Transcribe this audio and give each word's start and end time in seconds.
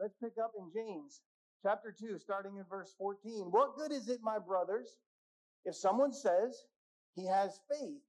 Let's 0.00 0.14
pick 0.22 0.32
up 0.42 0.52
in 0.58 0.70
James 0.74 1.20
chapter 1.62 1.92
2, 1.92 2.18
starting 2.18 2.56
in 2.56 2.64
verse 2.70 2.94
14. 2.96 3.48
What 3.50 3.76
good 3.76 3.92
is 3.92 4.08
it, 4.08 4.20
my 4.22 4.38
brothers, 4.38 4.96
if 5.66 5.74
someone 5.74 6.14
says 6.14 6.64
he 7.14 7.26
has 7.26 7.60
faith, 7.70 8.00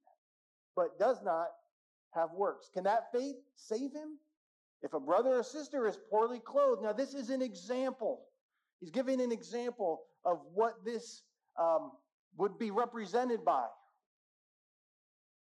but 0.74 0.98
does 0.98 1.22
not 1.22 1.48
have 2.16 2.30
works? 2.32 2.70
Can 2.74 2.86
that 2.86 3.12
faith 3.14 3.36
save 3.58 3.92
him? 3.92 4.18
If 4.82 4.94
a 4.94 5.02
brother 5.02 5.40
or 5.40 5.44
sister 5.44 5.86
is 5.86 5.98
poorly 6.10 6.40
clothed, 6.40 6.82
now 6.82 6.94
this 6.94 7.14
is 7.14 7.30
an 7.30 7.42
example. 7.42 8.22
He's 8.80 8.90
giving 8.90 9.20
an 9.20 9.34
example 9.34 10.04
of 10.24 10.40
what 10.54 10.86
this 10.86 11.24
um, 11.60 11.92
would 12.38 12.58
be 12.58 12.72
represented 12.72 13.44
by. 13.44 13.66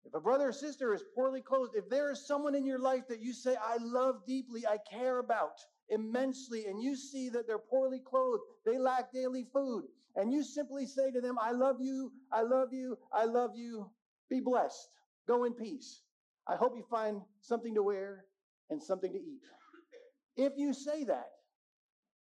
If 0.06 0.14
a 0.14 0.20
brother 0.20 0.48
or 0.48 0.52
sister 0.52 0.94
is 0.94 1.04
poorly 1.14 1.42
clothed, 1.42 1.76
if 1.76 1.90
there 1.90 2.10
is 2.10 2.26
someone 2.26 2.54
in 2.54 2.64
your 2.64 2.78
life 2.78 3.06
that 3.10 3.20
you 3.20 3.34
say, 3.34 3.56
I 3.62 3.76
love 3.78 4.22
deeply, 4.26 4.66
I 4.66 4.78
care 4.90 5.18
about 5.18 5.60
immensely, 5.90 6.66
and 6.66 6.82
you 6.82 6.96
see 6.96 7.28
that 7.30 7.46
they're 7.46 7.58
poorly 7.58 8.00
clothed, 8.00 8.42
they 8.64 8.78
lack 8.78 9.12
daily 9.12 9.46
food, 9.52 9.84
and 10.16 10.32
you 10.32 10.42
simply 10.42 10.86
say 10.86 11.10
to 11.10 11.20
them, 11.20 11.36
I 11.40 11.52
love 11.52 11.76
you, 11.80 12.12
I 12.32 12.42
love 12.42 12.72
you, 12.72 12.96
I 13.12 13.24
love 13.24 13.52
you, 13.54 13.90
be 14.28 14.40
blessed, 14.40 14.88
go 15.26 15.44
in 15.44 15.52
peace. 15.52 16.02
I 16.48 16.56
hope 16.56 16.74
you 16.76 16.84
find 16.90 17.20
something 17.40 17.74
to 17.74 17.82
wear 17.82 18.24
and 18.70 18.82
something 18.82 19.12
to 19.12 19.18
eat. 19.18 19.42
If 20.36 20.54
you 20.56 20.72
say 20.72 21.04
that, 21.04 21.28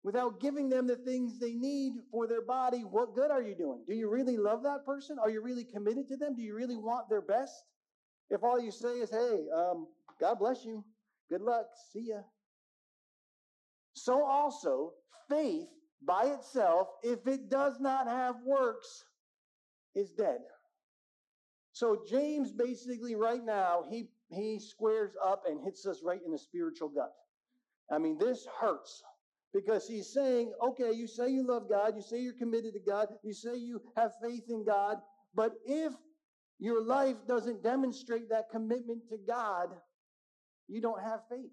without 0.03 0.41
giving 0.41 0.69
them 0.69 0.87
the 0.87 0.97
things 0.97 1.39
they 1.39 1.55
need 1.55 1.95
for 2.11 2.27
their 2.27 2.43
body, 2.43 2.81
what 2.81 3.15
good 3.15 3.31
are 3.31 3.43
you 3.43 3.55
doing? 3.55 3.85
Do 3.87 3.95
you 3.95 4.11
really 4.11 4.37
love 4.37 4.63
that 4.65 4.85
person? 4.85 5.19
Are 5.23 5.31
you 5.31 5.43
really 5.43 5.65
committed 5.65 6.09
to 6.09 6.17
them? 6.17 6.35
Do 6.35 6.43
you 6.43 6.55
really 6.55 6.77
want 6.77 7.09
their 7.09 7.23
best? 7.23 7.55
If 8.29 8.43
all 8.43 8.61
you 8.61 8.71
say 8.71 8.95
is, 8.95 9.11
hey, 9.11 9.45
um, 9.55 9.87
God 10.21 10.39
bless 10.39 10.65
you, 10.65 10.85
good 11.29 11.43
luck, 11.43 11.67
see 11.93 12.09
ya. 12.09 12.23
So 13.95 14.25
also, 14.25 14.93
faith 15.29 15.69
by 16.05 16.25
itself, 16.27 16.89
if 17.03 17.27
it 17.27 17.49
does 17.49 17.79
not 17.81 18.07
have 18.07 18.37
works, 18.45 19.05
is 19.95 20.13
dead. 20.13 20.41
So 21.73 22.03
James 22.09 22.53
basically 22.53 23.15
right 23.15 23.45
now, 23.45 23.85
he, 23.89 24.09
he 24.31 24.59
squares 24.59 25.13
up 25.25 25.45
and 25.49 25.61
hits 25.63 25.87
us 25.87 26.03
right 26.05 26.21
in 26.25 26.33
the 26.33 26.39
spiritual 26.39 26.89
gut. 26.89 27.13
I 27.91 27.99
mean, 27.99 28.19
this 28.19 28.47
hurts 28.61 29.03
because 29.53 29.87
he's 29.87 30.13
saying, 30.13 30.53
okay, 30.63 30.93
you 30.93 31.07
say 31.07 31.29
you 31.29 31.47
love 31.47 31.69
God, 31.69 31.95
you 31.95 32.03
say 32.03 32.21
you're 32.21 32.33
committed 32.33 32.75
to 32.75 32.81
God, 32.81 33.09
you 33.23 33.35
say 33.35 33.57
you 33.57 33.81
have 33.97 34.13
faith 34.23 34.45
in 34.49 34.65
God, 34.65 34.99
but 35.35 35.53
if 35.67 35.93
your 36.59 36.83
life 36.83 37.17
doesn't 37.27 37.63
demonstrate 37.63 38.31
that 38.31 38.51
commitment 38.51 39.03
to 39.11 39.19
God, 39.27 39.69
you 40.69 40.81
don't 40.81 41.03
have 41.03 41.21
faith. 41.29 41.51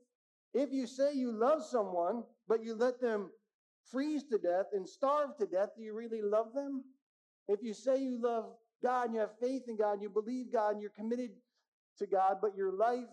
If 0.53 0.71
you 0.71 0.87
say 0.87 1.13
you 1.13 1.31
love 1.31 1.63
someone, 1.63 2.23
but 2.47 2.63
you 2.63 2.75
let 2.75 2.99
them 2.99 3.29
freeze 3.91 4.23
to 4.25 4.37
death 4.37 4.67
and 4.73 4.87
starve 4.87 5.37
to 5.37 5.45
death, 5.45 5.69
do 5.77 5.83
you 5.83 5.93
really 5.93 6.21
love 6.21 6.53
them? 6.53 6.83
If 7.47 7.61
you 7.61 7.73
say 7.73 8.01
you 8.01 8.19
love 8.21 8.45
God 8.81 9.05
and 9.05 9.15
you 9.15 9.19
have 9.19 9.37
faith 9.39 9.63
in 9.67 9.77
God 9.77 9.93
and 9.93 10.01
you 10.01 10.09
believe 10.09 10.51
God 10.51 10.73
and 10.73 10.81
you're 10.81 10.91
committed 10.91 11.31
to 11.97 12.07
God, 12.07 12.37
but 12.41 12.55
your 12.55 12.71
life 12.71 13.07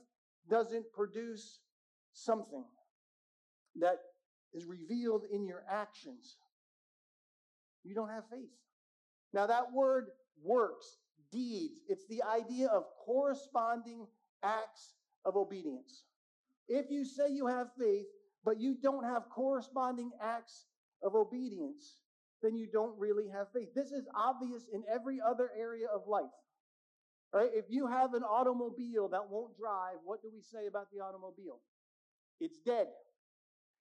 doesn't 0.48 0.92
produce 0.92 1.60
something 2.12 2.64
that 3.78 3.98
is 4.54 4.64
revealed 4.64 5.24
in 5.30 5.46
your 5.46 5.64
actions, 5.70 6.36
you 7.84 7.94
don't 7.94 8.08
have 8.08 8.24
faith. 8.30 8.50
Now, 9.32 9.46
that 9.46 9.72
word 9.72 10.06
works, 10.42 10.98
deeds, 11.30 11.80
it's 11.88 12.06
the 12.06 12.22
idea 12.22 12.68
of 12.68 12.84
corresponding 13.04 14.06
acts 14.42 14.94
of 15.24 15.36
obedience. 15.36 16.04
If 16.69 16.91
you 16.91 17.05
say 17.05 17.31
you 17.31 17.47
have 17.47 17.69
faith, 17.78 18.06
but 18.45 18.61
you 18.61 18.77
don't 18.81 19.05
have 19.05 19.28
corresponding 19.31 20.11
acts 20.22 20.67
of 21.03 21.14
obedience, 21.14 22.00
then 22.42 22.56
you 22.56 22.69
don't 22.72 22.98
really 22.98 23.28
have 23.28 23.48
faith. 23.53 23.69
This 23.75 23.91
is 23.91 24.06
obvious 24.14 24.67
in 24.72 24.83
every 24.92 25.20
other 25.20 25.50
area 25.59 25.87
of 25.92 26.03
life. 26.06 26.25
Right? 27.32 27.50
If 27.53 27.66
you 27.69 27.87
have 27.87 28.15
an 28.15 28.22
automobile 28.22 29.09
that 29.09 29.28
won't 29.28 29.56
drive, 29.59 29.97
what 30.05 30.22
do 30.22 30.31
we 30.32 30.41
say 30.41 30.66
about 30.69 30.87
the 30.93 31.00
automobile? 31.00 31.60
It's 32.41 32.59
dead. 32.65 32.87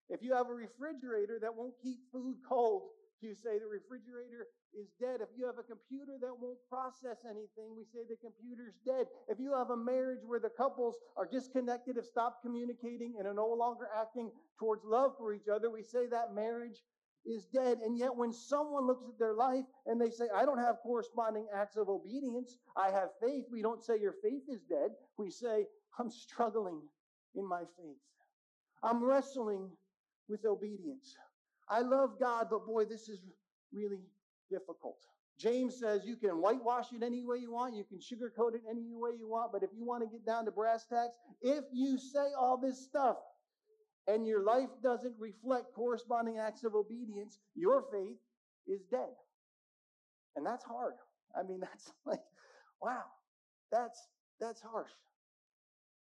If 0.10 0.22
you 0.22 0.34
have 0.34 0.50
a 0.50 0.54
refrigerator 0.54 1.40
that 1.42 1.56
won't 1.56 1.74
keep 1.82 2.00
food 2.12 2.38
cold, 2.48 2.90
you 3.26 3.34
say 3.34 3.58
the 3.58 3.66
refrigerator 3.66 4.46
is 4.78 4.94
dead. 5.02 5.26
If 5.26 5.34
you 5.36 5.50
have 5.50 5.58
a 5.58 5.66
computer 5.66 6.22
that 6.22 6.38
won't 6.38 6.62
process 6.70 7.26
anything, 7.26 7.74
we 7.74 7.84
say 7.90 8.06
the 8.06 8.22
computer's 8.22 8.78
dead. 8.86 9.10
If 9.28 9.40
you 9.40 9.58
have 9.58 9.72
a 9.72 9.78
marriage 9.78 10.22
where 10.26 10.40
the 10.40 10.54
couples 10.54 10.96
are 11.18 11.26
disconnected, 11.26 11.96
have 11.96 12.06
stopped 12.06 12.46
communicating, 12.46 13.16
and 13.18 13.28
are 13.28 13.34
no 13.34 13.50
longer 13.50 13.90
acting 13.90 14.30
towards 14.60 14.86
love 14.86 15.18
for 15.18 15.34
each 15.34 15.50
other, 15.50 15.72
we 15.72 15.82
say 15.82 16.06
that 16.08 16.36
marriage 16.36 16.86
is 17.26 17.46
dead. 17.46 17.80
And 17.84 17.98
yet, 17.98 18.16
when 18.16 18.32
someone 18.32 18.86
looks 18.86 19.10
at 19.10 19.18
their 19.18 19.34
life 19.34 19.66
and 19.88 20.00
they 20.00 20.12
say, 20.12 20.26
I 20.36 20.46
don't 20.46 20.60
have 20.60 20.78
corresponding 20.84 21.48
acts 21.54 21.78
of 21.78 21.90
obedience, 21.90 22.58
I 22.78 22.92
have 22.92 23.10
faith, 23.22 23.46
we 23.52 23.62
don't 23.62 23.84
say 23.84 24.00
your 24.00 24.16
faith 24.22 24.44
is 24.48 24.62
dead. 24.70 24.92
We 25.18 25.32
say, 25.32 25.66
I'm 25.98 26.12
struggling 26.12 26.82
in 27.36 27.48
my 27.48 27.64
faith. 27.78 27.98
I'm 28.84 29.04
wrestling 29.04 29.70
with 30.28 30.46
obedience. 30.46 31.16
I 31.70 31.82
love 31.82 32.20
God, 32.20 32.48
but 32.50 32.66
boy, 32.66 32.86
this 32.86 33.10
is 33.10 33.20
really 33.72 34.02
difficult. 34.50 34.98
James 35.38 35.80
says 35.80 36.02
you 36.06 36.16
can 36.16 36.42
whitewash 36.42 36.94
it 36.94 37.04
any 37.04 37.24
way 37.26 37.38
you 37.38 37.52
want, 37.52 37.76
you 37.76 37.84
can 37.84 38.00
sugarcoat 38.00 38.56
it 38.56 38.62
any 38.70 38.94
way 38.94 39.12
you 39.18 39.28
want, 39.28 39.52
but 39.52 39.64
if 39.64 39.70
you 39.76 39.86
want 39.86 40.04
to 40.04 40.10
get 40.10 40.26
down 40.26 40.46
to 40.46 40.52
brass 40.52 40.86
tacks, 40.86 41.14
if 41.42 41.66
you 41.74 41.98
say 41.98 42.28
all 42.40 42.58
this 42.58 42.82
stuff 42.82 43.18
and 44.08 44.26
your 44.26 44.44
life 44.44 44.70
doesn't 44.82 45.16
reflect 45.20 45.74
corresponding 45.74 46.38
acts 46.38 46.64
of 46.64 46.74
obedience, 46.74 47.40
your 47.56 47.84
faith 47.92 48.18
is 48.68 48.82
dead. 48.90 49.10
And 50.36 50.46
that's 50.46 50.64
hard. 50.64 50.94
I 51.38 51.44
mean, 51.44 51.60
that's 51.62 51.92
like, 52.06 52.24
wow, 52.82 53.04
that's 53.72 54.08
that's 54.40 54.62
harsh. 54.62 54.92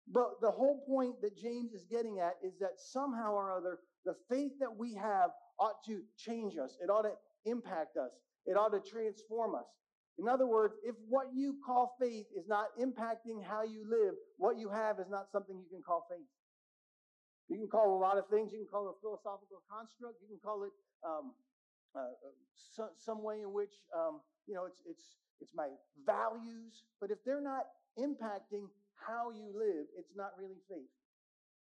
But 0.09 0.41
the 0.41 0.51
whole 0.51 0.85
point 0.87 1.21
that 1.23 1.37
James 1.37 1.73
is 1.73 1.85
getting 1.85 2.21
at 2.21 2.35
is 2.43 2.59
that 2.61 2.79
somehow 2.79 3.33
or 3.33 3.53
other, 3.53 3.81
the 4.05 4.15
faith 4.31 4.53
that 4.61 4.77
we 4.77 4.95
have 4.95 5.31
ought 5.59 5.83
to 5.87 6.03
change 6.17 6.57
us. 6.59 6.77
It 6.83 6.91
ought 6.91 7.03
to 7.03 7.15
impact 7.45 7.97
us. 7.97 8.13
It 8.47 8.57
ought 8.57 8.73
to 8.73 8.81
transform 8.81 9.55
us. 9.55 9.67
In 10.19 10.29
other 10.29 10.47
words, 10.47 10.75
if 10.83 10.95
what 11.09 11.29
you 11.35 11.57
call 11.65 11.95
faith 12.01 12.27
is 12.35 12.49
not 12.49 12.69
impacting 12.81 13.45
how 13.45 13.65
you 13.65 13.85
live, 13.85 14.15
what 14.39 14.57
you 14.57 14.71
have 14.71 14.99
is 14.99 15.11
not 15.11 15.31
something 15.31 15.57
you 15.57 15.69
can 15.69 15.83
call 15.83 16.07
faith. 16.09 16.25
You 17.49 17.59
can 17.59 17.69
call 17.69 17.97
a 17.97 18.01
lot 18.01 18.17
of 18.19 18.27
things. 18.29 18.51
You 18.53 18.65
can 18.65 18.71
call 18.71 18.89
it 18.89 18.97
a 18.97 19.01
philosophical 19.01 19.63
construct. 19.71 20.19
You 20.23 20.29
can 20.29 20.41
call 20.43 20.65
it 20.65 20.73
um, 21.05 21.33
uh, 21.95 22.13
so, 22.55 22.89
some 22.99 23.23
way 23.23 23.41
in 23.43 23.53
which 23.53 23.73
um, 23.95 24.21
you 24.47 24.55
know 24.55 24.65
it's 24.65 24.83
it's 24.89 25.17
it's 25.41 25.53
my 25.55 25.69
values. 26.05 26.83
But 27.01 27.11
if 27.11 27.19
they're 27.25 27.45
not 27.45 27.69
impacting 27.99 28.67
how 28.97 29.31
you 29.31 29.53
live, 29.55 29.87
it's 29.97 30.17
not 30.17 30.33
really 30.41 30.59
faith. 30.69 30.91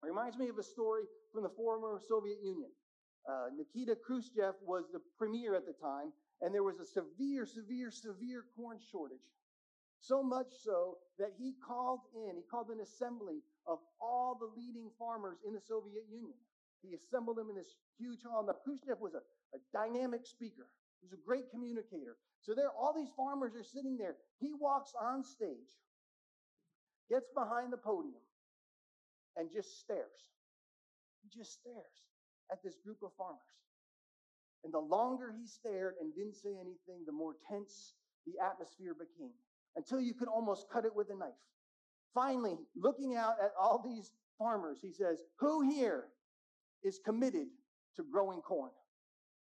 It 0.03 0.07
reminds 0.07 0.39
me 0.39 0.49
of 0.49 0.59
a 0.59 0.63
story 0.63 1.05
from 1.33 1.43
the 1.43 1.53
former 1.57 2.01
Soviet 2.09 2.39
Union. 2.43 2.71
Uh, 3.27 3.51
Nikita 3.59 3.97
Khrushchev 3.97 4.55
was 4.63 4.85
the 4.93 5.01
premier 5.19 5.57
at 5.57 5.67
the 5.67 5.75
time, 5.83 6.13
and 6.41 6.55
there 6.55 6.63
was 6.63 6.79
a 6.79 6.87
severe, 6.87 7.45
severe, 7.45 7.91
severe 7.91 8.45
corn 8.55 8.79
shortage. 8.93 9.27
So 9.99 10.23
much 10.23 10.47
so 10.63 10.99
that 11.19 11.35
he 11.37 11.55
called 11.67 12.01
in, 12.15 12.37
he 12.37 12.45
called 12.49 12.71
an 12.71 12.81
assembly 12.81 13.43
of 13.67 13.79
all 14.01 14.39
the 14.39 14.47
leading 14.55 14.91
farmers 14.99 15.39
in 15.47 15.55
the 15.55 15.61
Soviet 15.61 16.05
Union. 16.09 16.39
He 16.83 16.95
assembled 16.95 17.37
them 17.39 17.51
in 17.51 17.57
this 17.57 17.75
huge 17.99 18.23
hall. 18.23 18.47
Now, 18.47 18.55
Khrushchev 18.63 19.01
was 19.01 19.15
a, 19.15 19.25
a 19.57 19.61
dynamic 19.73 20.25
speaker. 20.25 20.69
He 21.01 21.07
was 21.11 21.13
a 21.13 21.27
great 21.27 21.51
communicator. 21.51 22.17
So 22.43 22.55
there, 22.55 22.71
all 22.71 22.95
these 22.95 23.11
farmers 23.17 23.57
are 23.57 23.65
sitting 23.65 23.97
there. 23.97 24.15
He 24.39 24.53
walks 24.55 24.93
on 24.95 25.25
stage, 25.25 25.75
gets 27.11 27.27
behind 27.35 27.73
the 27.73 27.77
podium, 27.77 28.23
and 29.37 29.51
just 29.51 29.81
stares. 29.81 30.31
He 31.25 31.41
just 31.41 31.59
stares 31.59 32.07
at 32.51 32.63
this 32.63 32.77
group 32.85 32.99
of 33.03 33.11
farmers. 33.17 33.41
And 34.65 34.73
the 34.73 34.81
longer 34.81 35.33
he 35.39 35.47
stared 35.47 35.95
and 36.01 36.15
didn't 36.15 36.35
say 36.35 36.51
anything, 36.51 37.05
the 37.07 37.13
more 37.13 37.37
tense 37.49 37.95
the 38.27 38.35
atmosphere 38.45 38.95
became 38.95 39.33
until 39.77 40.01
you 40.01 40.15
could 40.15 40.29
almost 40.29 40.67
cut 40.73 40.85
it 40.85 40.95
with 40.95 41.11
a 41.11 41.17
knife. 41.17 41.39
Finally, 42.15 42.59
looking 42.75 43.15
out 43.15 43.35
at 43.43 43.53
all 43.61 43.83
these 43.85 44.13
farmers, 44.39 44.79
he 44.81 44.91
says, 44.91 45.23
Who 45.39 45.69
here 45.69 46.05
is 46.83 46.99
committed 47.05 47.49
to 47.97 48.05
growing 48.11 48.41
corn? 48.41 48.71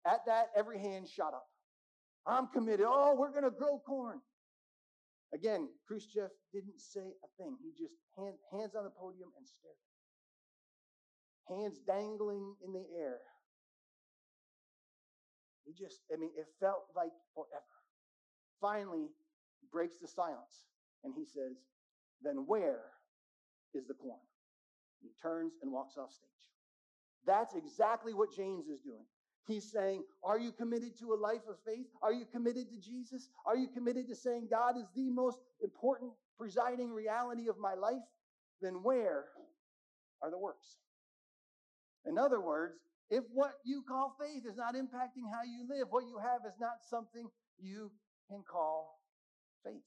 At 0.05 0.25
that, 0.27 0.47
every 0.55 0.79
hand 0.79 1.07
shot 1.07 1.33
up. 1.33 1.47
I'm 2.25 2.47
committed. 2.47 2.85
Oh, 2.87 3.15
we're 3.17 3.31
going 3.31 3.43
to 3.43 3.49
grow 3.49 3.81
corn. 3.85 4.21
Again, 5.33 5.69
Khrushchev 5.87 6.29
didn't 6.53 6.79
say 6.79 7.13
a 7.23 7.43
thing. 7.43 7.57
He 7.61 7.71
just 7.71 7.93
hand, 8.17 8.35
hands 8.51 8.75
on 8.75 8.83
the 8.83 8.89
podium 8.89 9.29
and 9.37 9.47
stared 9.47 9.75
hands 11.49 11.79
dangling 11.85 12.55
in 12.63 12.73
the 12.73 12.85
air. 12.97 13.19
He 15.65 15.73
just, 15.73 15.99
I 16.13 16.17
mean, 16.17 16.31
it 16.37 16.47
felt 16.59 16.85
like 16.95 17.11
forever. 17.35 17.63
Finally, 18.61 19.09
breaks 19.71 19.97
the 19.99 20.07
silence 20.07 20.65
and 21.03 21.13
he 21.15 21.25
says, 21.25 21.57
Then 22.21 22.45
where 22.47 22.81
is 23.73 23.85
the 23.87 23.93
corn? 23.93 24.19
He 25.01 25.09
turns 25.21 25.53
and 25.61 25.71
walks 25.71 25.97
off 25.97 26.11
stage. 26.11 26.29
That's 27.25 27.55
exactly 27.55 28.13
what 28.13 28.35
James 28.35 28.67
is 28.67 28.79
doing. 28.79 29.05
He's 29.47 29.71
saying, 29.71 30.03
Are 30.23 30.39
you 30.39 30.51
committed 30.51 30.97
to 30.99 31.13
a 31.13 31.15
life 31.15 31.47
of 31.49 31.57
faith? 31.65 31.87
Are 32.01 32.13
you 32.13 32.25
committed 32.25 32.69
to 32.69 32.77
Jesus? 32.77 33.29
Are 33.45 33.57
you 33.57 33.67
committed 33.67 34.07
to 34.07 34.15
saying 34.15 34.47
God 34.49 34.77
is 34.77 34.85
the 34.95 35.09
most 35.09 35.39
important 35.61 36.11
presiding 36.37 36.91
reality 36.91 37.47
of 37.49 37.57
my 37.57 37.73
life? 37.73 38.03
Then 38.61 38.83
where 38.83 39.25
are 40.21 40.29
the 40.29 40.37
works? 40.37 40.77
In 42.09 42.17
other 42.17 42.41
words, 42.41 42.73
if 43.11 43.23
what 43.31 43.53
you 43.63 43.83
call 43.87 44.15
faith 44.19 44.43
is 44.49 44.57
not 44.57 44.73
impacting 44.73 45.29
how 45.31 45.45
you 45.45 45.65
live, 45.69 45.87
what 45.91 46.05
you 46.05 46.17
have 46.17 46.41
is 46.47 46.57
not 46.59 46.81
something 46.89 47.29
you 47.61 47.91
can 48.29 48.43
call 48.49 48.99
faith. 49.63 49.85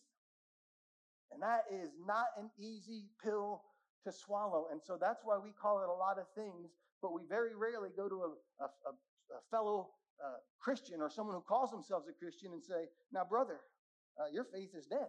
And 1.33 1.43
that 1.43 1.65
is 1.71 1.91
not 2.07 2.27
an 2.39 2.51
easy 2.59 3.07
pill 3.23 3.63
to 4.05 4.13
swallow. 4.13 4.67
And 4.71 4.81
so 4.83 4.97
that's 5.01 5.23
why 5.25 5.39
we 5.39 5.51
call 5.51 5.83
it 5.83 5.89
a 5.89 5.93
lot 5.93 6.19
of 6.19 6.27
things, 6.37 6.71
but 7.01 7.13
we 7.13 7.23
very 7.29 7.55
rarely 7.57 7.91
go 7.97 8.09
to 8.09 8.15
a, 8.15 8.65
a, 8.65 8.67
a 8.67 9.41
fellow 9.51 9.89
uh, 10.23 10.39
Christian 10.61 11.01
or 11.01 11.11
someone 11.11 11.35
who 11.35 11.43
calls 11.43 11.71
themselves 11.71 12.07
a 12.09 12.13
Christian 12.13 12.53
and 12.53 12.63
say, 12.63 12.87
Now, 13.13 13.25
brother, 13.25 13.59
uh, 14.21 14.31
your 14.33 14.45
faith 14.45 14.71
is 14.77 14.87
dead. 14.87 15.09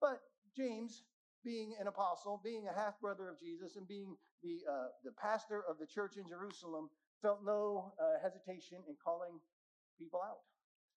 But 0.00 0.20
James, 0.56 1.02
being 1.46 1.76
an 1.80 1.86
apostle, 1.86 2.40
being 2.42 2.66
a 2.66 2.74
half 2.74 3.00
brother 3.00 3.30
of 3.30 3.38
Jesus, 3.38 3.76
and 3.76 3.86
being 3.86 4.16
the, 4.42 4.58
uh, 4.68 4.88
the 5.04 5.12
pastor 5.12 5.62
of 5.70 5.78
the 5.78 5.86
church 5.86 6.16
in 6.18 6.26
Jerusalem, 6.28 6.90
felt 7.22 7.38
no 7.46 7.94
uh, 8.02 8.18
hesitation 8.20 8.78
in 8.88 8.96
calling 9.02 9.38
people 9.96 10.20
out. 10.26 10.42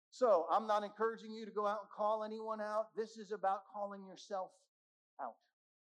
So 0.09 0.47
I'm 0.49 0.65
not 0.65 0.83
encouraging 0.83 1.33
you 1.33 1.45
to 1.45 1.51
go 1.51 1.67
out 1.67 1.79
and 1.83 1.91
call 1.91 2.23
anyone 2.23 2.61
out. 2.61 2.95
This 2.95 3.17
is 3.17 3.33
about 3.33 3.67
calling 3.71 4.07
yourself 4.07 4.49
out. 5.21 5.35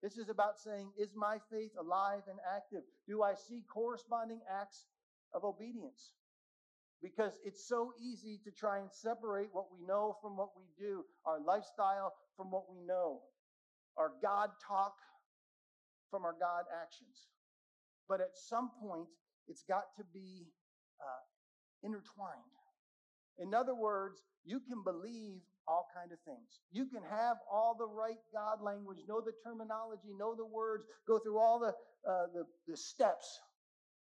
This 0.02 0.18
is 0.18 0.30
about 0.30 0.58
saying, 0.58 0.92
is 0.98 1.14
my 1.16 1.38
faith 1.52 1.72
alive 1.80 2.24
and 2.28 2.40
active? 2.56 2.82
Do 3.08 3.22
I 3.22 3.36
see 3.36 3.64
corresponding 3.72 4.42
acts 4.50 4.86
of 5.34 5.44
obedience? 5.44 6.14
Because 7.02 7.34
it's 7.46 7.68
so 7.68 7.94
easy 8.02 8.40
to 8.44 8.52
try 8.52 8.80
and 8.80 8.92
separate 8.92 9.50
what 9.54 9.68
we 9.72 9.86
know 9.86 10.18
from 10.22 10.36
what 10.36 10.50
we 10.58 10.66
do, 10.80 11.06
our 11.26 11.40
lifestyle 11.40 12.14
from 12.36 12.50
what 12.50 12.66
we 12.70 12.82
know, 12.82 13.22
our 13.98 14.12
God 14.22 14.50
talk 14.66 14.94
from 16.10 16.24
our 16.24 16.36
God 16.40 16.66
actions. 16.72 17.28
But 18.08 18.22
at 18.22 18.36
some 18.36 18.72
point, 18.82 19.08
it's 19.48 19.64
got 19.68 19.84
to 19.98 20.04
be 20.14 20.48
uh, 21.02 21.24
intertwined. 21.84 22.56
In 23.40 23.54
other 23.54 23.76
words, 23.76 24.22
you 24.46 24.60
can 24.60 24.84
believe 24.84 25.42
all 25.68 25.88
kind 25.94 26.12
of 26.12 26.20
things. 26.24 26.64
You 26.72 26.86
can 26.86 27.04
have 27.10 27.38
all 27.52 27.76
the 27.78 27.88
right 27.88 28.20
God 28.34 28.64
language, 28.64 29.00
know 29.08 29.22
the 29.22 29.34
terminology, 29.44 30.16
know 30.18 30.34
the 30.36 30.46
words, 30.46 30.86
go 31.08 31.20
through 31.20 31.40
all 31.40 31.60
the, 31.60 31.76
uh, 32.10 32.28
the, 32.34 32.46
the 32.68 32.78
steps. 32.78 33.40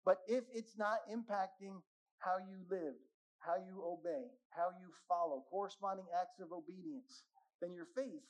But 0.04 0.18
if 0.28 0.44
it's 0.54 0.78
not 0.78 0.98
impacting 1.10 1.82
how 2.18 2.38
you 2.38 2.62
live, 2.70 2.94
how 3.40 3.56
you 3.56 3.82
obey, 3.82 4.30
how 4.50 4.70
you 4.78 4.88
follow, 5.08 5.42
corresponding 5.50 6.06
acts 6.14 6.38
of 6.40 6.52
obedience, 6.52 7.24
then 7.60 7.74
your 7.74 7.86
faith 7.96 8.22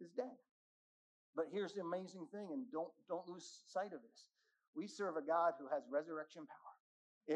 is 0.00 0.10
dead. 0.16 0.36
But 1.36 1.46
here's 1.52 1.74
the 1.74 1.82
amazing 1.82 2.26
thing, 2.32 2.48
and 2.52 2.64
don't, 2.72 2.88
don't 3.08 3.28
lose 3.28 3.62
sight 3.68 3.92
of 3.92 4.00
this. 4.00 4.26
We 4.74 4.88
serve 4.88 5.16
a 5.16 5.22
God 5.22 5.52
who 5.60 5.68
has 5.68 5.84
resurrection 5.90 6.42
power. 6.48 6.74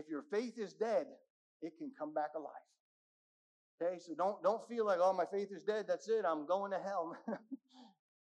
If 0.01 0.09
your 0.09 0.23
faith 0.31 0.59
is 0.59 0.73
dead, 0.73 1.07
it 1.63 1.77
can 1.79 1.93
come 1.99 2.15
back 2.15 2.31
alive. 2.35 2.67
Okay, 3.83 3.99
so 3.99 4.13
don't 4.15 4.43
don't 4.43 4.67
feel 4.69 4.85
like, 4.85 4.99
oh, 5.01 5.13
my 5.13 5.25
faith 5.25 5.49
is 5.51 5.65
dead. 5.65 5.87
That's 5.89 6.09
it. 6.09 6.25
I'm 6.27 6.47
going 6.47 6.71
to 6.73 6.79
hell. 6.79 7.17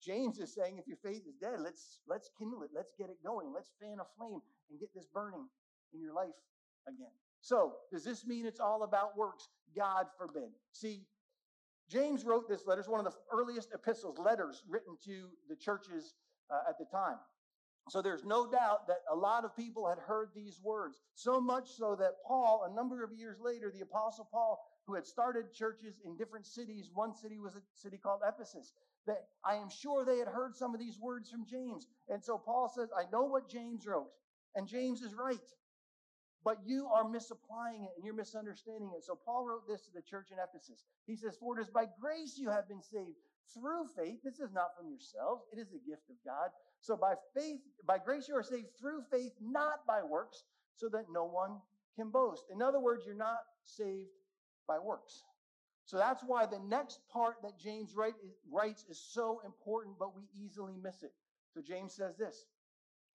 James 0.02 0.38
is 0.38 0.54
saying, 0.54 0.78
if 0.78 0.86
your 0.86 0.96
faith 1.04 1.22
is 1.28 1.36
dead, 1.40 1.60
let's 1.60 2.00
let's 2.08 2.30
kindle 2.38 2.62
it. 2.62 2.70
Let's 2.74 2.92
get 2.98 3.10
it 3.10 3.18
going. 3.24 3.52
Let's 3.54 3.70
fan 3.80 3.98
a 4.00 4.06
flame 4.16 4.40
and 4.70 4.80
get 4.80 4.88
this 4.94 5.06
burning 5.12 5.46
in 5.92 6.00
your 6.00 6.14
life 6.14 6.36
again. 6.88 7.12
So, 7.42 7.74
does 7.92 8.04
this 8.04 8.26
mean 8.26 8.46
it's 8.46 8.60
all 8.60 8.82
about 8.84 9.16
works? 9.16 9.48
God 9.76 10.06
forbid. 10.18 10.50
See, 10.72 11.04
James 11.90 12.24
wrote 12.24 12.48
this 12.48 12.66
letter. 12.66 12.80
It's 12.80 12.88
one 12.88 13.04
of 13.04 13.12
the 13.12 13.18
earliest 13.32 13.70
epistles, 13.74 14.18
letters 14.18 14.62
written 14.68 14.96
to 15.04 15.28
the 15.48 15.56
churches 15.56 16.14
uh, 16.50 16.68
at 16.68 16.78
the 16.78 16.84
time. 16.84 17.16
So 17.88 18.00
there's 18.00 18.24
no 18.24 18.48
doubt 18.48 18.86
that 18.86 18.98
a 19.10 19.16
lot 19.16 19.44
of 19.44 19.56
people 19.56 19.88
had 19.88 19.98
heard 19.98 20.28
these 20.34 20.60
words. 20.62 21.00
So 21.14 21.40
much 21.40 21.68
so 21.70 21.96
that 21.96 22.22
Paul, 22.26 22.68
a 22.70 22.74
number 22.74 23.02
of 23.02 23.12
years 23.12 23.38
later, 23.40 23.72
the 23.74 23.82
Apostle 23.82 24.28
Paul, 24.30 24.60
who 24.86 24.94
had 24.94 25.06
started 25.06 25.52
churches 25.52 26.00
in 26.04 26.16
different 26.16 26.46
cities. 26.46 26.90
One 26.94 27.14
city 27.14 27.38
was 27.38 27.56
a 27.56 27.62
city 27.74 27.98
called 27.98 28.20
Ephesus. 28.26 28.72
That 29.06 29.24
I 29.44 29.56
am 29.56 29.68
sure 29.68 30.04
they 30.04 30.18
had 30.18 30.28
heard 30.28 30.54
some 30.54 30.74
of 30.74 30.80
these 30.80 30.98
words 31.00 31.30
from 31.30 31.46
James. 31.46 31.88
And 32.08 32.22
so 32.22 32.38
Paul 32.38 32.68
says, 32.72 32.90
I 32.96 33.10
know 33.10 33.24
what 33.24 33.48
James 33.48 33.86
wrote, 33.86 34.10
and 34.54 34.68
James 34.68 35.00
is 35.00 35.14
right. 35.14 35.38
But 36.44 36.58
you 36.64 36.86
are 36.86 37.08
misapplying 37.08 37.84
it 37.84 37.90
and 37.96 38.04
you're 38.04 38.14
misunderstanding 38.14 38.92
it. 38.96 39.04
So 39.04 39.14
Paul 39.14 39.44
wrote 39.44 39.68
this 39.68 39.82
to 39.82 39.92
the 39.92 40.02
church 40.02 40.28
in 40.30 40.38
Ephesus. 40.38 40.84
He 41.06 41.16
says, 41.16 41.36
For 41.36 41.58
it 41.58 41.62
is 41.62 41.68
by 41.68 41.84
grace 42.00 42.38
you 42.38 42.48
have 42.48 42.68
been 42.68 42.80
saved 42.80 43.18
through 43.52 43.86
faith. 43.96 44.20
This 44.24 44.40
is 44.40 44.52
not 44.52 44.76
from 44.76 44.88
yourselves, 44.88 45.44
it 45.52 45.58
is 45.58 45.72
a 45.72 45.88
gift 45.88 46.08
of 46.08 46.16
God. 46.24 46.50
So 46.80 46.96
by 46.96 47.14
faith, 47.34 47.60
by 47.86 47.98
grace 47.98 48.26
you 48.28 48.36
are 48.36 48.42
saved 48.42 48.68
through 48.78 49.02
faith, 49.10 49.32
not 49.40 49.86
by 49.86 50.02
works, 50.02 50.44
so 50.76 50.88
that 50.88 51.06
no 51.12 51.24
one 51.24 51.58
can 51.96 52.10
boast. 52.10 52.44
In 52.52 52.62
other 52.62 52.80
words, 52.80 53.02
you're 53.04 53.14
not 53.14 53.40
saved 53.64 54.08
by 54.66 54.78
works. 54.78 55.22
So 55.84 55.98
that's 55.98 56.22
why 56.22 56.46
the 56.46 56.60
next 56.60 57.00
part 57.12 57.36
that 57.42 57.58
James 57.58 57.94
write, 57.96 58.14
writes 58.50 58.84
is 58.88 58.98
so 59.12 59.40
important, 59.44 59.96
but 59.98 60.16
we 60.16 60.22
easily 60.32 60.74
miss 60.80 61.02
it. 61.02 61.12
So 61.52 61.60
James 61.60 61.94
says 61.94 62.16
this 62.16 62.44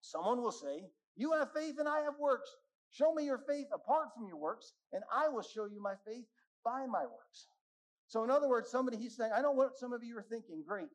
Someone 0.01 0.41
will 0.41 0.51
say, 0.51 0.89
You 1.15 1.31
have 1.31 1.53
faith 1.53 1.79
and 1.79 1.87
I 1.87 2.01
have 2.01 2.19
works. 2.19 2.49
Show 2.91 3.13
me 3.13 3.25
your 3.25 3.39
faith 3.47 3.67
apart 3.73 4.09
from 4.15 4.27
your 4.27 4.37
works, 4.37 4.73
and 4.93 5.03
I 5.13 5.27
will 5.27 5.41
show 5.41 5.65
you 5.65 5.81
my 5.81 5.95
faith 6.05 6.25
by 6.63 6.85
my 6.85 7.03
works. 7.03 7.47
So, 8.07 8.23
in 8.23 8.29
other 8.31 8.47
words, 8.47 8.69
somebody 8.69 8.97
he's 8.97 9.15
saying, 9.15 9.31
I 9.35 9.41
know 9.41 9.51
what 9.51 9.77
some 9.77 9.93
of 9.93 10.03
you 10.03 10.17
are 10.17 10.25
thinking. 10.29 10.63
Great. 10.65 10.89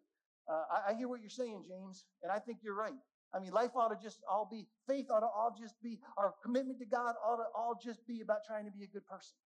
Uh, 0.48 0.62
I, 0.72 0.92
I 0.92 0.94
hear 0.94 1.08
what 1.08 1.20
you're 1.20 1.28
saying, 1.28 1.64
James, 1.68 2.04
and 2.22 2.32
I 2.32 2.38
think 2.38 2.58
you're 2.62 2.76
right. 2.76 2.94
I 3.34 3.38
mean, 3.38 3.52
life 3.52 3.70
ought 3.76 3.88
to 3.88 3.98
just 4.02 4.18
all 4.28 4.48
be, 4.50 4.66
faith 4.88 5.06
ought 5.10 5.20
to 5.20 5.26
all 5.26 5.54
just 5.58 5.74
be, 5.82 6.00
our 6.16 6.34
commitment 6.42 6.78
to 6.80 6.86
God 6.86 7.14
ought 7.24 7.36
to 7.36 7.44
all 7.54 7.78
just 7.82 8.06
be 8.06 8.20
about 8.22 8.38
trying 8.46 8.64
to 8.64 8.72
be 8.72 8.84
a 8.84 8.88
good 8.88 9.06
person 9.06 9.36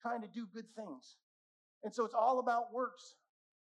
trying 0.00 0.22
to 0.22 0.28
do 0.28 0.46
good 0.52 0.66
things. 0.74 1.16
And 1.84 1.94
so 1.94 2.04
it's 2.04 2.14
all 2.14 2.40
about 2.40 2.72
works. 2.72 3.14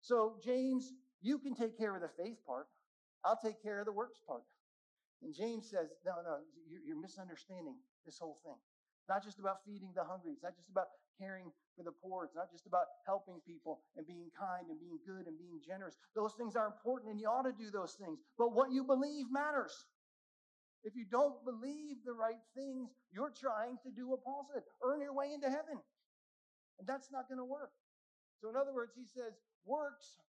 So, 0.00 0.36
James, 0.44 0.92
you 1.22 1.38
can 1.38 1.54
take 1.54 1.78
care 1.78 1.94
of 1.94 2.02
the 2.02 2.10
faith 2.22 2.38
part. 2.46 2.66
I'll 3.24 3.38
take 3.42 3.62
care 3.62 3.80
of 3.80 3.86
the 3.86 3.92
works 3.92 4.20
part. 4.26 4.42
And 5.22 5.34
James 5.34 5.70
says, 5.70 5.88
no, 6.04 6.12
no, 6.22 6.38
you're 6.84 7.00
misunderstanding 7.00 7.76
this 8.06 8.19
whole 8.23 8.38
thing. 8.47 8.56
Not 9.08 9.23
just 9.23 9.38
about 9.38 9.62
feeding 9.67 9.90
the 9.95 10.02
hungry. 10.02 10.33
It's 10.35 10.42
not 10.42 10.57
just 10.57 10.71
about 10.71 10.90
caring 11.19 11.50
for 11.76 11.83
the 11.83 11.95
poor. 11.95 12.25
It's 12.25 12.35
not 12.35 12.50
just 12.50 12.66
about 12.66 12.87
helping 13.07 13.38
people 13.47 13.83
and 13.97 14.07
being 14.07 14.30
kind 14.35 14.66
and 14.71 14.78
being 14.78 14.99
good 15.07 15.26
and 15.26 15.38
being 15.38 15.61
generous. 15.62 15.95
Those 16.14 16.35
things 16.35 16.57
are 16.57 16.66
important 16.66 17.12
and 17.12 17.21
you 17.21 17.28
ought 17.28 17.47
to 17.47 17.54
do 17.54 17.71
those 17.71 17.95
things. 17.99 18.19
But 18.38 18.54
what 18.54 18.73
you 18.73 18.83
believe 18.83 19.26
matters. 19.30 19.75
If 20.83 20.95
you 20.95 21.07
don't 21.11 21.42
believe 21.45 22.02
the 22.07 22.14
right 22.14 22.42
things, 22.54 22.90
you're 23.11 23.35
trying 23.35 23.78
to 23.83 23.90
do 23.90 24.09
what 24.09 24.23
Paul 24.23 24.47
said 24.47 24.62
earn 24.83 25.02
your 25.02 25.14
way 25.14 25.35
into 25.35 25.50
heaven. 25.50 25.78
And 26.78 26.87
that's 26.87 27.11
not 27.11 27.26
going 27.26 27.42
to 27.42 27.45
work. 27.45 27.75
So, 28.38 28.50
in 28.50 28.57
other 28.57 28.75
words, 28.75 28.92
he 28.95 29.07
says, 29.07 29.33
works 29.64 30.21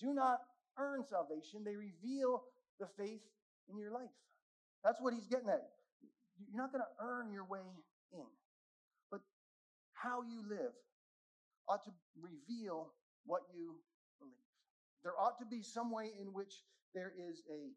do 0.00 0.14
not 0.14 0.40
earn 0.78 1.04
salvation, 1.04 1.62
they 1.62 1.76
reveal 1.76 2.42
the 2.80 2.88
faith 2.96 3.20
in 3.68 3.76
your 3.76 3.92
life. 3.92 4.10
That's 4.82 5.00
what 5.00 5.12
he's 5.12 5.26
getting 5.26 5.50
at. 5.50 5.68
You're 6.48 6.62
not 6.62 6.72
going 6.72 6.84
to 6.84 7.04
earn 7.04 7.32
your 7.32 7.44
way 7.44 7.66
in, 8.12 8.26
but 9.10 9.20
how 9.92 10.22
you 10.22 10.42
live 10.48 10.72
ought 11.68 11.84
to 11.84 11.90
reveal 12.20 12.92
what 13.26 13.42
you 13.54 13.76
believe. 14.18 14.34
There 15.02 15.18
ought 15.18 15.38
to 15.38 15.46
be 15.46 15.62
some 15.62 15.90
way 15.90 16.10
in 16.20 16.32
which 16.32 16.54
there 16.94 17.12
is 17.16 17.42
a 17.50 17.70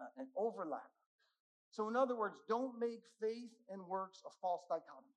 uh, 0.00 0.08
an 0.18 0.28
overlap. 0.36 0.90
So, 1.70 1.88
in 1.88 1.96
other 1.96 2.16
words, 2.16 2.40
don't 2.48 2.78
make 2.78 3.00
faith 3.20 3.52
and 3.70 3.80
works 3.88 4.22
a 4.26 4.30
false 4.40 4.64
dichotomy. 4.68 5.16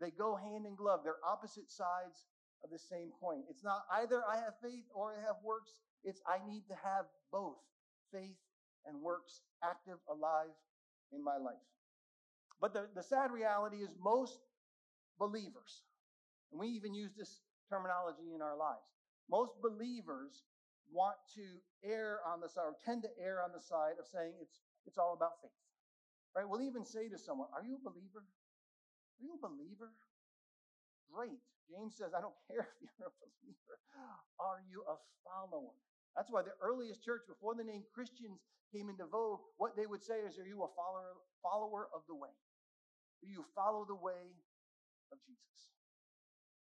They 0.00 0.10
go 0.10 0.36
hand 0.36 0.66
in 0.66 0.76
glove. 0.76 1.00
They're 1.02 1.22
opposite 1.26 1.70
sides 1.70 2.26
of 2.62 2.70
the 2.70 2.78
same 2.78 3.10
coin. 3.20 3.42
It's 3.50 3.64
not 3.64 3.82
either 3.92 4.22
I 4.28 4.36
have 4.36 4.54
faith 4.62 4.86
or 4.94 5.14
I 5.14 5.26
have 5.26 5.36
works. 5.44 5.72
It's 6.04 6.20
I 6.26 6.38
need 6.46 6.62
to 6.68 6.74
have 6.74 7.06
both 7.32 7.58
faith 8.12 8.38
and 8.86 9.02
works 9.02 9.42
active, 9.62 9.98
alive 10.08 10.54
in 11.12 11.22
my 11.22 11.36
life. 11.36 11.62
But 12.60 12.72
the, 12.72 12.88
the 12.94 13.02
sad 13.02 13.30
reality 13.30 13.78
is 13.78 13.90
most 14.02 14.40
believers, 15.18 15.84
and 16.50 16.60
we 16.60 16.68
even 16.68 16.94
use 16.94 17.12
this 17.16 17.40
terminology 17.70 18.34
in 18.34 18.42
our 18.42 18.56
lives, 18.56 18.86
most 19.30 19.52
believers 19.62 20.42
want 20.90 21.16
to 21.36 21.44
err 21.84 22.20
on 22.26 22.40
the 22.40 22.48
side 22.48 22.64
or 22.64 22.76
tend 22.84 23.02
to 23.02 23.10
err 23.20 23.44
on 23.44 23.52
the 23.52 23.60
side 23.60 24.00
of 24.00 24.06
saying 24.08 24.32
it's 24.40 24.60
it's 24.86 24.96
all 24.96 25.12
about 25.12 25.36
faith. 25.44 25.52
Right? 26.34 26.48
We'll 26.48 26.64
even 26.64 26.84
say 26.84 27.08
to 27.12 27.18
someone, 27.18 27.48
Are 27.52 27.62
you 27.62 27.76
a 27.76 27.84
believer? 27.84 28.24
Are 28.24 29.20
you 29.20 29.36
a 29.36 29.40
believer? 29.40 29.92
Great. 31.12 31.40
James 31.68 31.96
says, 31.96 32.16
I 32.16 32.24
don't 32.24 32.36
care 32.48 32.64
if 32.64 32.88
you're 32.96 33.12
a 33.12 33.16
believer. 33.20 33.76
Are 34.40 34.64
you 34.64 34.80
a 34.88 34.96
follower? 35.24 35.76
That's 36.18 36.34
why 36.34 36.42
the 36.42 36.58
earliest 36.58 37.06
church, 37.06 37.22
before 37.30 37.54
the 37.54 37.62
name 37.62 37.86
Christians 37.94 38.42
came 38.74 38.90
into 38.90 39.06
vogue, 39.06 39.38
what 39.54 39.78
they 39.78 39.86
would 39.86 40.02
say 40.02 40.26
is, 40.26 40.34
Are 40.34 40.50
you 40.50 40.66
a 40.66 40.70
follower, 40.74 41.14
follower 41.38 41.86
of 41.94 42.02
the 42.10 42.18
way? 42.18 42.34
Do 43.22 43.30
you 43.30 43.46
follow 43.54 43.86
the 43.86 43.94
way 43.94 44.34
of 45.14 45.22
Jesus? 45.22 45.78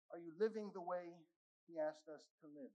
Are 0.09 0.17
you 0.17 0.33
living 0.41 0.73
the 0.73 0.81
way 0.81 1.13
he 1.69 1.77
asked 1.77 2.09
us 2.09 2.25
to 2.41 2.49
live? 2.57 2.73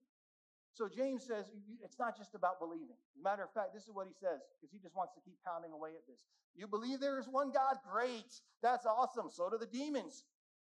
So 0.79 0.87
James 0.87 1.27
says 1.27 1.51
it's 1.83 1.99
not 1.99 2.17
just 2.17 2.39
about 2.39 2.63
believing. 2.63 2.95
matter 3.19 3.43
of 3.43 3.51
fact, 3.51 3.75
this 3.75 3.91
is 3.91 3.93
what 3.93 4.07
he 4.07 4.15
says 4.15 4.39
because 4.55 4.71
he 4.71 4.79
just 4.79 4.95
wants 4.95 5.11
to 5.19 5.21
keep 5.27 5.43
pounding 5.43 5.75
away 5.75 5.99
at 5.99 6.07
this. 6.07 6.23
You 6.55 6.71
believe 6.71 7.03
there 7.03 7.19
is 7.19 7.27
one 7.27 7.51
God? 7.51 7.83
Great. 7.83 8.31
That's 8.63 8.87
awesome. 8.87 9.27
So 9.35 9.51
do 9.51 9.59
the 9.59 9.67
demons. 9.67 10.23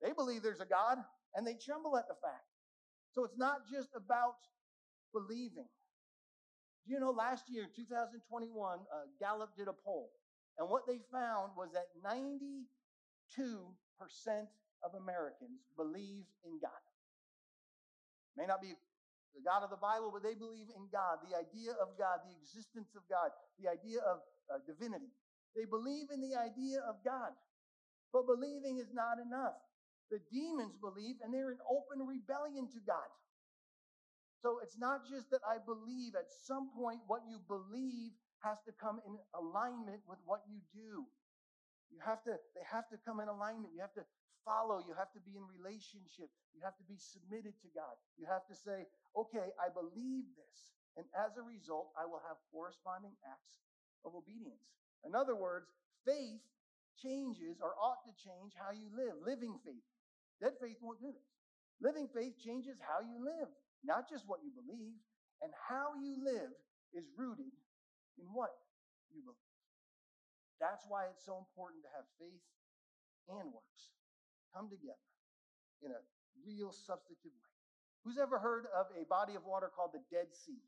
They 0.00 0.16
believe 0.16 0.42
there's 0.42 0.64
a 0.64 0.66
God 0.66 0.96
and 1.36 1.46
they 1.46 1.54
tremble 1.60 2.00
at 2.00 2.08
the 2.08 2.16
fact. 2.24 2.48
So 3.12 3.24
it's 3.24 3.36
not 3.36 3.68
just 3.68 3.92
about 3.94 4.40
believing. 5.12 5.68
Do 6.86 6.92
you 6.92 7.00
know 7.00 7.10
last 7.10 7.48
year, 7.48 7.68
2021, 7.74 8.80
uh, 8.80 9.06
Gallup 9.20 9.56
did 9.56 9.68
a 9.68 9.72
poll, 9.72 10.10
and 10.58 10.68
what 10.68 10.86
they 10.86 10.98
found 11.12 11.52
was 11.56 11.70
that 11.72 11.86
92% 12.04 12.66
of 14.82 14.94
Americans 14.94 15.62
believe 15.76 16.24
in 16.44 16.58
God. 16.58 16.82
May 18.36 18.46
not 18.46 18.60
be 18.60 18.74
the 19.34 19.40
God 19.40 19.62
of 19.62 19.70
the 19.70 19.80
Bible, 19.80 20.10
but 20.12 20.22
they 20.22 20.34
believe 20.34 20.68
in 20.74 20.88
God, 20.90 21.18
the 21.24 21.36
idea 21.36 21.72
of 21.72 21.96
God, 21.96 22.20
the 22.26 22.34
existence 22.36 22.94
of 22.96 23.02
God, 23.08 23.30
the 23.60 23.70
idea 23.70 24.00
of 24.00 24.20
uh, 24.52 24.58
divinity. 24.66 25.12
They 25.56 25.64
believe 25.64 26.10
in 26.12 26.20
the 26.20 26.36
idea 26.36 26.80
of 26.80 26.96
God. 27.04 27.32
But 28.12 28.26
believing 28.26 28.78
is 28.78 28.92
not 28.92 29.18
enough. 29.18 29.56
The 30.10 30.20
demons 30.30 30.76
believe, 30.76 31.16
and 31.24 31.32
they're 31.32 31.52
in 31.52 31.60
open 31.64 32.04
rebellion 32.04 32.68
to 32.68 32.80
God. 32.84 33.08
So 34.42 34.58
it's 34.58 34.74
not 34.74 35.06
just 35.06 35.30
that 35.30 35.46
I 35.46 35.62
believe. 35.62 36.18
At 36.18 36.26
some 36.26 36.74
point, 36.74 36.98
what 37.06 37.22
you 37.30 37.38
believe 37.46 38.10
has 38.42 38.58
to 38.66 38.74
come 38.74 38.98
in 39.06 39.14
alignment 39.38 40.02
with 40.10 40.18
what 40.26 40.42
you 40.50 40.58
do. 40.74 41.06
You 41.94 42.02
have 42.02 42.26
to, 42.26 42.34
they 42.58 42.66
have 42.66 42.90
to 42.90 42.98
come 43.06 43.22
in 43.22 43.30
alignment. 43.30 43.70
You 43.70 43.86
have 43.86 43.94
to 43.94 44.02
follow. 44.42 44.82
You 44.82 44.98
have 44.98 45.14
to 45.14 45.22
be 45.22 45.38
in 45.38 45.46
relationship. 45.46 46.26
You 46.50 46.60
have 46.66 46.74
to 46.82 46.86
be 46.90 46.98
submitted 46.98 47.54
to 47.62 47.68
God. 47.70 47.94
You 48.18 48.26
have 48.26 48.42
to 48.50 48.56
say, 48.58 48.90
okay, 49.14 49.54
I 49.62 49.70
believe 49.70 50.26
this. 50.34 50.74
And 50.98 51.06
as 51.14 51.38
a 51.38 51.46
result, 51.46 51.94
I 51.94 52.02
will 52.02 52.20
have 52.26 52.42
corresponding 52.50 53.14
acts 53.22 53.62
of 54.02 54.18
obedience. 54.18 54.66
In 55.06 55.14
other 55.14 55.38
words, 55.38 55.70
faith 56.02 56.42
changes 56.98 57.62
or 57.62 57.78
ought 57.78 58.02
to 58.10 58.12
change 58.18 58.58
how 58.58 58.74
you 58.74 58.90
live. 58.90 59.22
Living 59.22 59.54
faith. 59.62 59.86
Dead 60.42 60.58
faith 60.58 60.82
won't 60.82 60.98
do 60.98 61.14
this. 61.14 61.30
Living 61.78 62.10
faith 62.10 62.34
changes 62.42 62.82
how 62.82 62.98
you 63.06 63.22
live 63.22 63.48
not 63.84 64.08
just 64.08 64.24
what 64.26 64.40
you 64.42 64.50
believe, 64.54 64.96
and 65.42 65.50
how 65.68 65.98
you 65.98 66.16
live 66.22 66.54
is 66.94 67.04
rooted 67.18 67.50
in 68.18 68.26
what 68.32 68.54
you 69.10 69.22
believe. 69.22 69.52
That's 70.62 70.86
why 70.86 71.10
it's 71.10 71.26
so 71.26 71.42
important 71.42 71.82
to 71.82 71.90
have 71.90 72.06
faith 72.22 72.46
and 73.26 73.50
works 73.50 73.90
come 74.54 74.70
together 74.70 75.10
in 75.82 75.90
a 75.90 76.00
real 76.46 76.70
substantive 76.70 77.34
way. 77.34 77.52
Who's 78.04 78.18
ever 78.18 78.38
heard 78.38 78.66
of 78.74 78.86
a 78.94 79.04
body 79.06 79.34
of 79.34 79.44
water 79.44 79.70
called 79.70 79.90
the 79.94 80.02
Dead 80.10 80.30
Sea? 80.30 80.62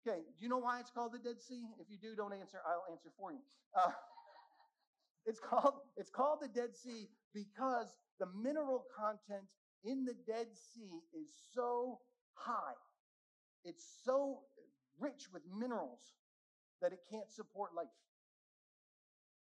Okay, 0.00 0.24
do 0.24 0.40
you 0.40 0.48
know 0.48 0.58
why 0.58 0.80
it's 0.80 0.90
called 0.90 1.12
the 1.12 1.20
Dead 1.20 1.40
Sea? 1.40 1.68
If 1.80 1.92
you 1.92 1.98
do, 2.00 2.16
don't 2.16 2.32
answer. 2.32 2.58
I'll 2.64 2.88
answer 2.90 3.10
for 3.18 3.32
you. 3.32 3.44
Uh, 3.76 3.92
it's 5.26 5.40
called 5.40 5.74
it's 5.96 6.10
called 6.10 6.40
the 6.40 6.48
Dead 6.48 6.76
Sea 6.76 7.08
because 7.34 7.92
the 8.18 8.26
mineral 8.32 8.84
content 8.96 9.44
in 9.84 10.04
the 10.04 10.14
Dead 10.26 10.46
Sea 10.52 11.00
is 11.12 11.28
so 11.54 11.98
high, 12.34 12.78
it's 13.64 13.84
so 14.04 14.40
rich 14.98 15.28
with 15.32 15.42
minerals 15.48 16.14
that 16.80 16.92
it 16.92 17.00
can't 17.10 17.30
support 17.30 17.74
life. 17.74 17.88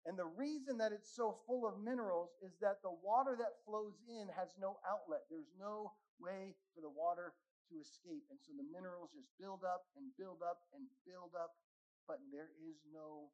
And 0.05 0.13
the 0.13 0.29
reason 0.37 0.77
that 0.77 0.93
it's 0.93 1.09
so 1.09 1.41
full 1.49 1.65
of 1.65 1.81
minerals 1.81 2.29
is 2.45 2.53
that 2.61 2.85
the 2.85 2.93
water 3.01 3.33
that 3.41 3.57
flows 3.65 3.97
in 4.05 4.29
has 4.37 4.53
no 4.61 4.77
outlet. 4.85 5.25
There's 5.33 5.49
no 5.57 5.97
way 6.21 6.53
for 6.77 6.85
the 6.85 6.93
water 6.93 7.33
to 7.73 7.81
escape. 7.81 8.21
And 8.29 8.37
so 8.37 8.53
the 8.53 8.69
minerals 8.69 9.09
just 9.17 9.33
build 9.41 9.65
up 9.65 9.89
and 9.97 10.13
build 10.13 10.45
up 10.45 10.61
and 10.77 10.85
build 11.09 11.33
up, 11.33 11.57
but 12.05 12.21
there 12.29 12.53
is 12.61 12.77
no 12.93 13.33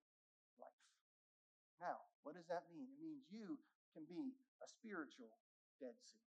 life. 0.56 0.88
Now, 1.84 2.08
what 2.24 2.40
does 2.40 2.48
that 2.48 2.72
mean? 2.72 2.88
It 2.88 3.04
means 3.04 3.28
you 3.28 3.60
can 3.92 4.08
be 4.08 4.32
a 4.64 4.68
spiritual 4.72 5.36
Dead 5.84 6.00
Sea. 6.00 6.31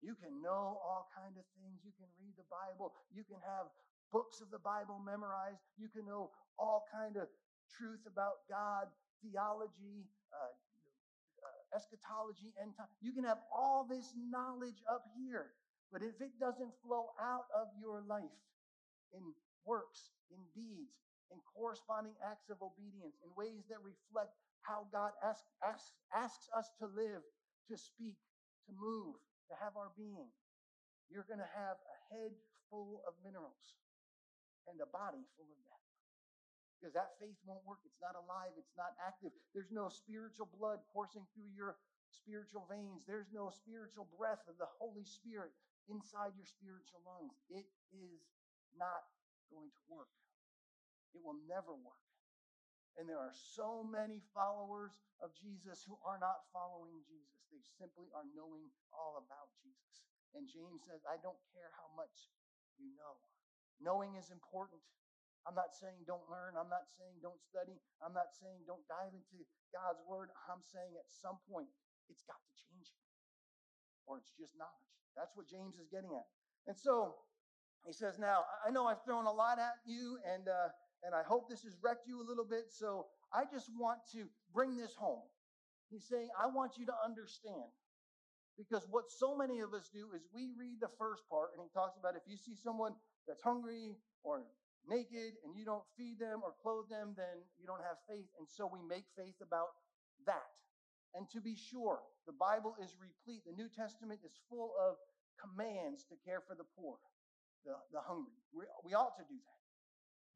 You 0.00 0.16
can 0.16 0.40
know 0.40 0.80
all 0.80 1.08
kind 1.12 1.36
of 1.36 1.44
things. 1.56 1.84
You 1.84 1.92
can 2.00 2.08
read 2.16 2.32
the 2.40 2.48
Bible. 2.48 2.92
You 3.12 3.24
can 3.24 3.40
have 3.44 3.68
books 4.12 4.40
of 4.40 4.48
the 4.50 4.60
Bible 4.60 4.98
memorized. 4.98 5.60
You 5.76 5.88
can 5.92 6.08
know 6.08 6.32
all 6.58 6.84
kind 6.88 7.16
of 7.16 7.28
truth 7.76 8.02
about 8.08 8.48
God, 8.48 8.88
theology, 9.20 10.08
uh, 10.32 10.52
uh, 11.44 11.76
eschatology, 11.76 12.56
and 12.56 12.72
time. 12.76 12.90
You 13.00 13.12
can 13.12 13.24
have 13.24 13.44
all 13.52 13.84
this 13.84 14.12
knowledge 14.16 14.80
up 14.88 15.04
here. 15.16 15.52
But 15.92 16.02
if 16.02 16.16
it 16.20 16.32
doesn't 16.38 16.72
flow 16.86 17.12
out 17.20 17.50
of 17.52 17.68
your 17.80 18.02
life 18.06 18.40
in 19.12 19.34
works, 19.66 20.14
in 20.30 20.38
deeds, 20.54 20.96
in 21.30 21.38
corresponding 21.54 22.14
acts 22.24 22.48
of 22.48 22.62
obedience, 22.62 23.18
in 23.22 23.30
ways 23.36 23.66
that 23.68 23.82
reflect 23.82 24.34
how 24.62 24.86
God 24.92 25.12
asks, 25.22 25.46
asks, 25.62 25.92
asks 26.14 26.46
us 26.56 26.70
to 26.78 26.86
live, 26.86 27.22
to 27.68 27.76
speak, 27.76 28.16
to 28.66 28.72
move, 28.78 29.18
to 29.50 29.56
have 29.58 29.74
our 29.74 29.90
being, 29.98 30.30
you're 31.10 31.26
going 31.26 31.42
to 31.42 31.54
have 31.58 31.76
a 31.76 31.96
head 32.14 32.32
full 32.70 33.02
of 33.04 33.18
minerals 33.26 33.78
and 34.70 34.78
a 34.78 34.86
body 34.86 35.26
full 35.34 35.50
of 35.50 35.58
death. 35.66 35.86
Because 36.78 36.94
that 36.96 37.18
faith 37.20 37.36
won't 37.44 37.66
work. 37.66 37.82
It's 37.84 38.00
not 38.00 38.16
alive. 38.16 38.56
It's 38.56 38.72
not 38.78 38.96
active. 39.02 39.34
There's 39.52 39.74
no 39.74 39.92
spiritual 39.92 40.48
blood 40.48 40.80
coursing 40.94 41.26
through 41.36 41.52
your 41.52 41.76
spiritual 42.08 42.64
veins. 42.70 43.04
There's 43.04 43.28
no 43.34 43.52
spiritual 43.52 44.08
breath 44.16 44.40
of 44.48 44.56
the 44.56 44.70
Holy 44.80 45.04
Spirit 45.04 45.52
inside 45.92 46.32
your 46.38 46.48
spiritual 46.48 47.04
lungs. 47.04 47.36
It 47.52 47.68
is 47.92 48.22
not 48.78 49.04
going 49.52 49.68
to 49.68 49.82
work. 49.90 50.14
It 51.12 51.20
will 51.20 51.36
never 51.50 51.74
work. 51.74 52.00
And 52.96 53.04
there 53.04 53.20
are 53.20 53.34
so 53.34 53.84
many 53.84 54.22
followers 54.32 54.94
of 55.20 55.34
Jesus 55.36 55.84
who 55.84 55.98
are 56.06 56.18
not 56.22 56.48
following 56.54 57.02
Jesus. 57.04 57.39
They 57.50 57.62
simply 57.78 58.08
are 58.14 58.26
knowing 58.34 58.70
all 58.94 59.18
about 59.18 59.50
Jesus. 59.58 60.06
And 60.34 60.46
James 60.46 60.86
says, 60.86 61.02
I 61.06 61.18
don't 61.18 61.38
care 61.50 61.74
how 61.74 61.90
much 61.98 62.30
you 62.78 62.94
know. 62.94 63.18
Knowing 63.82 64.14
is 64.14 64.30
important. 64.30 64.80
I'm 65.48 65.56
not 65.56 65.72
saying 65.72 66.04
don't 66.04 66.24
learn. 66.28 66.54
I'm 66.54 66.68
not 66.68 66.86
saying 66.86 67.18
don't 67.24 67.40
study. 67.40 67.80
I'm 68.04 68.12
not 68.12 68.30
saying 68.36 68.68
don't 68.68 68.84
dive 68.86 69.16
into 69.16 69.42
God's 69.72 70.04
word. 70.04 70.28
I'm 70.46 70.60
saying 70.60 70.94
at 71.00 71.08
some 71.08 71.40
point 71.48 71.72
it's 72.12 72.22
got 72.28 72.38
to 72.38 72.52
change 72.54 72.92
you, 72.92 73.02
or 74.04 74.20
it's 74.20 74.36
just 74.36 74.52
knowledge. 74.60 74.92
That's 75.16 75.32
what 75.34 75.48
James 75.48 75.80
is 75.80 75.88
getting 75.88 76.12
at. 76.12 76.28
And 76.68 76.76
so 76.76 77.24
he 77.86 77.92
says, 77.92 78.18
Now, 78.18 78.44
I 78.66 78.70
know 78.70 78.86
I've 78.86 79.02
thrown 79.04 79.24
a 79.24 79.32
lot 79.32 79.58
at 79.58 79.80
you, 79.86 80.18
and, 80.28 80.48
uh, 80.48 80.76
and 81.02 81.14
I 81.14 81.22
hope 81.24 81.48
this 81.48 81.64
has 81.64 81.78
wrecked 81.80 82.06
you 82.06 82.20
a 82.20 82.26
little 82.26 82.44
bit. 82.44 82.68
So 82.68 83.08
I 83.32 83.44
just 83.48 83.72
want 83.78 84.00
to 84.12 84.28
bring 84.52 84.76
this 84.76 84.94
home. 84.94 85.24
He's 85.90 86.06
saying, 86.06 86.30
I 86.38 86.46
want 86.46 86.78
you 86.78 86.86
to 86.86 86.94
understand. 87.04 87.66
Because 88.54 88.86
what 88.90 89.10
so 89.10 89.34
many 89.34 89.58
of 89.60 89.74
us 89.74 89.90
do 89.90 90.14
is 90.14 90.22
we 90.30 90.54
read 90.54 90.78
the 90.78 90.92
first 90.98 91.26
part, 91.26 91.50
and 91.54 91.62
he 91.62 91.70
talks 91.74 91.98
about 91.98 92.14
if 92.14 92.22
you 92.30 92.36
see 92.36 92.54
someone 92.54 92.94
that's 93.26 93.42
hungry 93.42 93.98
or 94.22 94.46
naked 94.86 95.34
and 95.42 95.56
you 95.56 95.64
don't 95.64 95.84
feed 95.96 96.18
them 96.20 96.40
or 96.46 96.54
clothe 96.62 96.88
them, 96.88 97.16
then 97.16 97.42
you 97.58 97.66
don't 97.66 97.82
have 97.82 97.98
faith. 98.06 98.30
And 98.38 98.46
so 98.46 98.70
we 98.70 98.78
make 98.86 99.08
faith 99.16 99.36
about 99.42 99.74
that. 100.26 100.46
And 101.14 101.26
to 101.34 101.40
be 101.40 101.58
sure, 101.58 101.98
the 102.26 102.36
Bible 102.36 102.78
is 102.78 102.94
replete. 103.00 103.42
The 103.42 103.56
New 103.58 103.68
Testament 103.68 104.20
is 104.22 104.38
full 104.46 104.76
of 104.78 104.94
commands 105.40 106.06
to 106.06 106.14
care 106.22 106.44
for 106.46 106.54
the 106.54 106.68
poor, 106.78 107.00
the, 107.66 107.74
the 107.90 108.04
hungry. 108.04 108.38
We, 108.54 108.68
we 108.84 108.94
ought 108.94 109.18
to 109.18 109.26
do 109.26 109.40
that. 109.40 109.60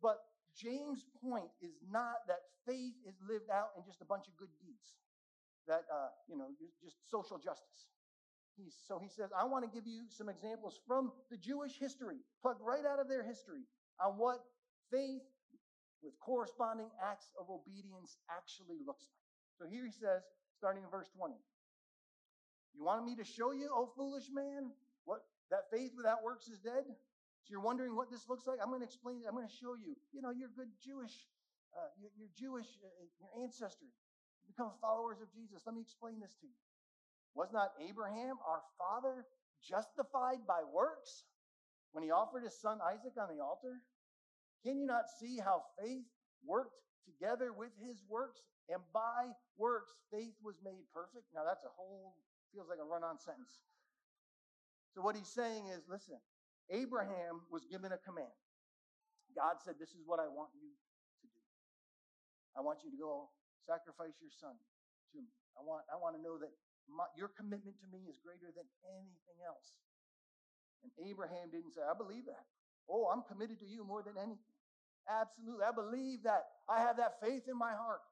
But 0.03 0.19
James' 0.57 1.07
point 1.23 1.53
is 1.63 1.77
not 1.87 2.27
that 2.27 2.43
faith 2.67 2.97
is 3.07 3.15
lived 3.23 3.53
out 3.53 3.77
in 3.77 3.85
just 3.85 4.03
a 4.03 4.09
bunch 4.09 4.27
of 4.27 4.35
good 4.41 4.53
deeds 4.59 5.04
that, 5.67 5.85
uh, 5.93 6.13
you 6.29 6.37
know, 6.37 6.49
just 6.83 6.97
social 7.11 7.39
justice. 7.39 7.89
He's, 8.57 8.77
so 8.87 8.99
he 9.03 9.09
says, 9.09 9.31
I 9.35 9.45
want 9.45 9.67
to 9.67 9.71
give 9.71 9.87
you 9.87 10.07
some 10.09 10.29
examples 10.29 10.79
from 10.87 11.11
the 11.31 11.37
Jewish 11.37 11.75
history, 11.79 12.23
plugged 12.43 12.63
right 12.63 12.87
out 12.87 13.01
of 13.01 13.09
their 13.09 13.25
history, 13.25 13.67
on 13.99 14.15
what 14.15 14.39
faith 14.91 15.27
with 16.03 16.15
corresponding 16.21 16.91
acts 17.03 17.33
of 17.41 17.51
obedience 17.51 18.19
actually 18.31 18.79
looks 18.87 19.09
like. 19.11 19.27
So 19.59 19.65
here 19.67 19.87
he 19.87 19.91
says, 19.91 20.23
starting 20.55 20.85
in 20.85 20.91
verse 20.91 21.11
20, 21.17 21.35
You 22.77 22.85
wanted 22.85 23.07
me 23.07 23.17
to 23.17 23.25
show 23.27 23.51
you, 23.51 23.71
oh 23.75 23.91
foolish 23.97 24.31
man, 24.31 24.71
what 25.05 25.27
that 25.51 25.67
faith 25.73 25.93
without 25.97 26.23
works 26.23 26.47
is 26.47 26.59
dead? 26.59 26.85
So 26.87 27.49
you're 27.51 27.65
wondering 27.65 27.97
what 27.97 28.11
this 28.11 28.29
looks 28.29 28.47
like? 28.47 28.59
I'm 28.63 28.69
going 28.69 28.81
to 28.81 28.89
explain 28.89 29.21
it. 29.21 29.27
I'm 29.29 29.35
going 29.35 29.49
to 29.49 29.59
show 29.61 29.75
you. 29.75 29.97
You 30.13 30.23
know, 30.23 30.31
you're 30.31 30.53
good 30.55 30.71
Jewish, 30.79 31.13
uh, 31.75 31.91
you're, 31.99 32.15
you're 32.17 32.33
Jewish, 32.39 32.71
uh, 32.81 33.05
your 33.19 33.31
ancestry 33.43 33.91
become 34.47 34.73
followers 34.81 35.19
of 35.21 35.33
Jesus. 35.33 35.63
Let 35.67 35.75
me 35.75 35.83
explain 35.83 36.21
this 36.21 36.37
to 36.41 36.47
you. 36.47 36.59
Was 37.35 37.51
not 37.53 37.75
Abraham, 37.83 38.39
our 38.47 38.63
father, 38.79 39.27
justified 39.59 40.47
by 40.47 40.63
works 40.63 41.25
when 41.93 42.05
he 42.05 42.11
offered 42.11 42.45
his 42.45 42.55
son 42.61 42.79
Isaac 42.83 43.19
on 43.19 43.35
the 43.35 43.43
altar? 43.43 43.83
Can 44.63 44.79
you 44.79 44.87
not 44.87 45.11
see 45.21 45.39
how 45.43 45.63
faith 45.81 46.07
worked 46.47 46.79
together 47.05 47.53
with 47.53 47.75
his 47.83 48.03
works? 48.09 48.41
And 48.71 48.81
by 48.95 49.35
works, 49.59 49.93
faith 50.11 50.35
was 50.41 50.57
made 50.65 50.89
perfect. 50.95 51.29
Now, 51.35 51.45
that's 51.45 51.65
a 51.65 51.75
whole, 51.77 52.17
feels 52.55 52.69
like 52.71 52.81
a 52.81 52.87
run 52.87 53.05
on 53.05 53.19
sentence. 53.19 53.61
So, 54.95 55.03
what 55.03 55.17
he's 55.17 55.29
saying 55.29 55.69
is 55.75 55.85
listen, 55.91 56.17
Abraham 56.71 57.45
was 57.51 57.67
given 57.67 57.93
a 57.93 57.99
command. 57.99 58.33
God 59.35 59.59
said, 59.61 59.75
This 59.79 59.91
is 59.91 60.07
what 60.07 60.23
I 60.23 60.31
want 60.31 60.55
you 60.55 60.71
to 60.71 61.27
do. 61.27 61.35
I 62.57 62.63
want 62.63 62.87
you 62.87 62.91
to 62.95 62.97
go 62.97 63.29
sacrifice 63.65 64.17
your 64.21 64.33
son 64.33 64.55
to 64.57 64.67
me. 65.17 65.29
I 65.57 65.65
want, 65.65 65.85
I 65.89 65.97
want 65.97 66.17
to 66.17 66.23
know 66.23 66.37
that 66.39 66.53
my, 66.89 67.09
your 67.17 67.33
commitment 67.33 67.81
to 67.81 67.89
me 67.89 68.07
is 68.07 68.21
greater 68.21 68.53
than 68.53 68.69
anything 68.85 69.41
else. 69.45 69.81
And 70.85 70.93
Abraham 71.01 71.49
didn't 71.49 71.73
say, 71.73 71.81
I 71.81 71.97
believe 71.97 72.29
that. 72.29 72.45
Oh, 72.85 73.09
I'm 73.09 73.25
committed 73.25 73.59
to 73.65 73.69
you 73.69 73.85
more 73.85 74.05
than 74.05 74.21
anything. 74.21 74.53
Absolutely. 75.09 75.65
I 75.65 75.73
believe 75.73 76.25
that. 76.25 76.45
I 76.69 76.81
have 76.81 76.97
that 77.01 77.21
faith 77.25 77.49
in 77.49 77.57
my 77.57 77.73
heart. 77.73 78.05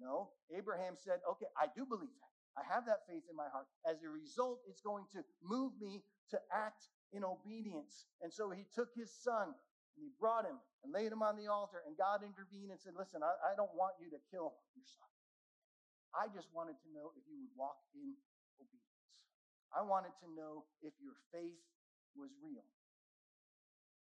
No, 0.00 0.32
Abraham 0.52 0.96
said, 0.96 1.20
Okay, 1.24 1.48
I 1.56 1.68
do 1.72 1.84
believe 1.84 2.12
that. 2.20 2.32
I 2.56 2.64
have 2.72 2.84
that 2.86 3.04
faith 3.08 3.24
in 3.28 3.36
my 3.36 3.48
heart. 3.52 3.68
As 3.84 4.00
a 4.04 4.08
result, 4.08 4.60
it's 4.68 4.80
going 4.80 5.04
to 5.12 5.20
move 5.44 5.72
me 5.80 6.04
to 6.30 6.38
act 6.52 6.88
in 7.12 7.24
obedience. 7.24 8.08
And 8.20 8.32
so 8.32 8.50
he 8.50 8.64
took 8.74 8.88
his 8.96 9.12
son 9.12 9.52
and 9.96 10.04
he 10.04 10.12
brought 10.20 10.44
him 10.44 10.60
and 10.84 10.92
laid 10.92 11.10
him 11.10 11.24
on 11.24 11.40
the 11.40 11.48
altar. 11.48 11.80
And 11.88 11.96
God 11.96 12.20
intervened 12.20 12.70
and 12.70 12.80
said, 12.80 12.92
Listen, 12.94 13.24
I, 13.24 13.52
I 13.52 13.52
don't 13.56 13.72
want 13.72 13.96
you 13.96 14.12
to 14.12 14.20
kill 14.28 14.52
your 14.76 14.84
son. 14.84 15.08
I 16.12 16.28
just 16.32 16.52
wanted 16.52 16.76
to 16.84 16.88
know 16.92 17.12
if 17.16 17.24
you 17.28 17.36
would 17.40 17.54
walk 17.56 17.76
in 17.96 18.16
obedience. 18.60 18.96
I 19.72 19.82
wanted 19.84 20.16
to 20.24 20.28
know 20.32 20.64
if 20.80 20.92
your 21.00 21.16
faith 21.32 21.60
was 22.16 22.32
real. 22.40 22.64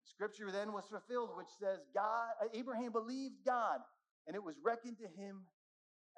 Scripture 0.03 0.51
then 0.51 0.73
was 0.73 0.85
fulfilled, 0.91 1.31
which 1.37 1.47
says, 1.59 1.79
God, 1.95 2.35
uh, 2.43 2.51
Abraham 2.53 2.91
believed 2.91 3.45
God, 3.45 3.79
and 4.27 4.35
it 4.35 4.43
was 4.43 4.55
reckoned 4.63 4.97
to 4.99 5.07
him 5.07 5.47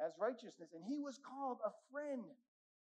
as 0.03 0.13
righteousness. 0.19 0.73
And 0.73 0.83
he 0.83 0.97
was 0.97 1.19
called 1.21 1.59
a 1.65 1.69
friend 1.91 2.23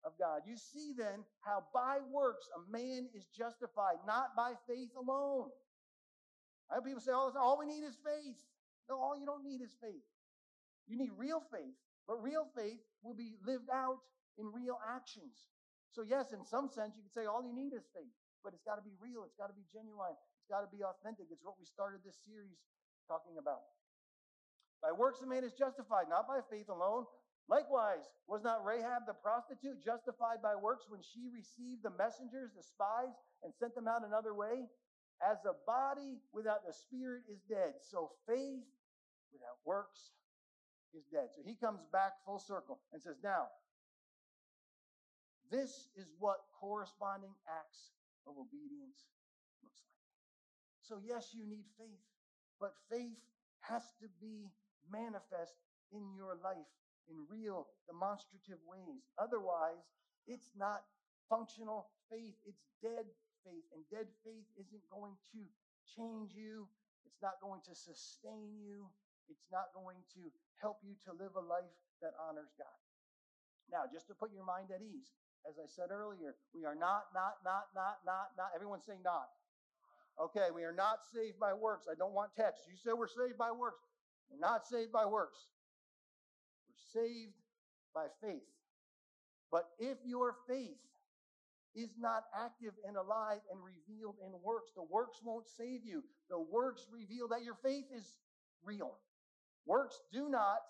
of 0.04 0.14
God. 0.20 0.42
You 0.46 0.58
see 0.58 0.92
then 0.98 1.24
how 1.42 1.64
by 1.74 2.00
works 2.12 2.48
a 2.56 2.72
man 2.72 3.08
is 3.16 3.26
justified, 3.32 4.04
not 4.06 4.36
by 4.36 4.54
faith 4.68 4.90
alone. 4.98 5.50
I 6.72 6.76
have 6.76 6.86
people 6.86 7.02
say 7.02 7.12
all 7.12 7.32
time, 7.32 7.42
all 7.42 7.60
we 7.60 7.66
need 7.66 7.84
is 7.84 7.96
faith. 8.04 8.40
No, 8.90 9.00
all 9.00 9.16
you 9.16 9.26
don't 9.26 9.44
need 9.44 9.62
is 9.62 9.76
faith. 9.80 10.04
You 10.88 10.98
need 10.98 11.12
real 11.16 11.44
faith. 11.52 11.76
But 12.08 12.24
real 12.24 12.48
faith 12.56 12.80
will 13.04 13.16
be 13.16 13.36
lived 13.44 13.68
out 13.72 14.00
in 14.40 14.48
real 14.52 14.80
actions. 14.80 15.52
So, 15.92 16.04
yes, 16.04 16.32
in 16.32 16.44
some 16.44 16.72
sense, 16.72 16.96
you 16.96 17.04
could 17.04 17.16
say 17.16 17.28
all 17.28 17.44
you 17.44 17.52
need 17.52 17.76
is 17.76 17.84
faith, 17.92 18.16
but 18.44 18.56
it's 18.56 18.64
got 18.64 18.80
to 18.80 18.86
be 18.86 18.96
real. 19.00 19.28
It's 19.28 19.36
got 19.36 19.52
to 19.52 19.58
be 19.58 19.68
genuine. 19.72 20.16
It's 20.40 20.52
got 20.52 20.64
to 20.64 20.72
be 20.72 20.84
authentic. 20.84 21.28
It's 21.32 21.44
what 21.44 21.60
we 21.60 21.68
started 21.68 22.00
this 22.04 22.20
series 22.24 22.64
talking 23.12 23.36
about. 23.40 23.68
By 24.80 24.96
works, 24.96 25.20
a 25.20 25.28
man 25.28 25.44
is 25.44 25.58
justified, 25.58 26.08
not 26.08 26.28
by 26.28 26.40
faith 26.48 26.70
alone. 26.70 27.04
Likewise, 27.50 28.04
was 28.28 28.44
not 28.44 28.64
Rahab 28.64 29.08
the 29.08 29.16
prostitute 29.16 29.80
justified 29.84 30.44
by 30.44 30.56
works 30.56 30.86
when 30.88 31.00
she 31.00 31.32
received 31.32 31.82
the 31.82 31.96
messengers, 31.96 32.52
the 32.52 32.64
spies, 32.64 33.16
and 33.44 33.56
sent 33.56 33.74
them 33.74 33.88
out 33.88 34.04
another 34.06 34.36
way? 34.36 34.68
As 35.22 35.38
a 35.46 35.54
body 35.66 36.22
without 36.34 36.66
the 36.66 36.74
spirit 36.74 37.24
is 37.32 37.42
dead, 37.50 37.74
so 37.82 38.12
faith 38.28 38.66
without 39.34 39.58
works 39.66 40.12
is 40.94 41.04
dead. 41.12 41.30
So 41.36 41.42
he 41.46 41.56
comes 41.56 41.82
back 41.92 42.14
full 42.26 42.40
circle 42.40 42.80
and 42.94 43.02
says, 43.02 43.18
Now, 43.24 43.48
this 45.50 45.90
is 45.96 46.08
what 46.20 46.38
corresponding 46.60 47.34
acts 47.48 47.92
of 48.28 48.36
obedience 48.38 49.08
looks 49.64 49.82
like. 49.88 50.06
So, 50.82 51.00
yes, 51.04 51.32
you 51.34 51.48
need 51.48 51.66
faith, 51.78 52.04
but 52.60 52.74
faith 52.92 53.18
has 53.62 53.84
to 54.02 54.08
be 54.22 54.52
manifest 54.92 55.56
in 55.92 56.14
your 56.16 56.38
life 56.44 56.68
in 57.10 57.16
real, 57.32 57.68
demonstrative 57.88 58.60
ways. 58.68 59.08
Otherwise, 59.18 59.88
it's 60.28 60.52
not 60.58 60.84
functional 61.30 61.88
faith, 62.12 62.36
it's 62.46 62.64
dead 62.82 63.06
faith. 63.48 63.64
And 63.72 63.88
dead 63.88 64.12
faith 64.28 64.48
isn't 64.60 64.84
going 64.92 65.16
to 65.32 65.42
change 65.96 66.36
you, 66.36 66.68
it's 67.08 67.24
not 67.24 67.40
going 67.40 67.64
to 67.64 67.74
sustain 67.74 68.60
you, 68.60 68.92
it's 69.32 69.48
not 69.48 69.72
going 69.72 70.04
to 70.20 70.28
help 70.60 70.84
you 70.84 71.00
to 71.08 71.16
live 71.16 71.40
a 71.40 71.44
life 71.44 71.72
that 72.04 72.12
honors 72.20 72.52
God. 72.60 72.80
Now, 73.72 73.88
just 73.88 74.08
to 74.12 74.16
put 74.16 74.36
your 74.36 74.44
mind 74.44 74.72
at 74.76 74.84
ease, 74.84 75.16
as 75.48 75.56
I 75.56 75.68
said 75.68 75.92
earlier, 75.92 76.36
we 76.52 76.68
are 76.68 76.76
not, 76.76 77.08
not, 77.16 77.40
not, 77.44 77.72
not, 77.76 78.04
not, 78.04 78.36
not. 78.36 78.52
Everyone 78.56 78.84
say 78.84 79.00
not. 79.04 79.32
Okay, 80.20 80.52
we 80.54 80.64
are 80.64 80.76
not 80.76 81.06
saved 81.14 81.40
by 81.40 81.54
works. 81.54 81.86
I 81.90 81.96
don't 81.96 82.14
want 82.14 82.32
text. 82.36 82.68
You 82.68 82.76
say 82.76 82.92
we're 82.92 83.08
saved 83.08 83.38
by 83.38 83.52
works. 83.52 83.84
We're 84.30 84.40
not 84.40 84.68
saved 84.68 84.92
by 84.92 85.06
works. 85.06 85.38
We're 86.68 87.02
saved 87.02 87.38
by 87.94 88.08
faith. 88.22 88.48
But 89.52 89.70
if 89.80 89.98
your 90.04 90.36
faith 90.48 90.82
is 91.78 91.94
not 92.00 92.24
active 92.34 92.74
and 92.88 92.98
alive 92.98 93.40
and 93.54 93.62
revealed 93.62 94.16
in 94.26 94.34
works, 94.44 94.72
the 94.76 94.84
works 94.84 95.22
won't 95.24 95.48
save 95.48 95.86
you. 95.86 96.04
The 96.30 96.42
works 96.42 96.88
reveal 96.92 97.28
that 97.30 97.44
your 97.44 97.58
faith 97.64 97.86
is 97.96 98.18
real. 98.66 98.98
Works 99.66 100.02
do 100.12 100.28
not 100.28 100.66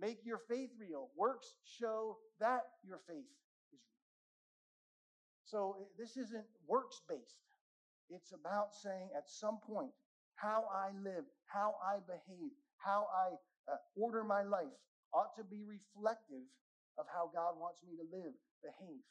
make 0.00 0.24
your 0.24 0.40
faith 0.48 0.70
real. 0.80 1.10
Works 1.16 1.52
show 1.78 2.16
that 2.40 2.64
your 2.82 3.00
faith 3.06 3.28
is 3.28 3.44
real. 3.70 3.92
So 5.44 5.76
this 5.98 6.16
isn't 6.16 6.46
works 6.66 7.02
based. 7.08 7.44
It's 8.08 8.32
about 8.32 8.72
saying 8.72 9.10
at 9.16 9.28
some 9.28 9.58
point 9.68 9.92
how 10.36 10.64
I 10.72 10.96
live, 11.04 11.24
how 11.46 11.74
I 11.84 11.98
behave, 12.06 12.52
how 12.78 13.06
I 13.12 13.34
uh, 13.72 13.76
order 13.96 14.24
my 14.24 14.42
life 14.42 14.72
ought 15.12 15.34
to 15.36 15.44
be 15.44 15.62
reflective 15.62 16.46
of 16.98 17.06
how 17.12 17.30
God 17.34 17.58
wants 17.58 17.82
me 17.84 17.96
to 17.96 18.06
live, 18.16 18.32
behave. 18.62 19.02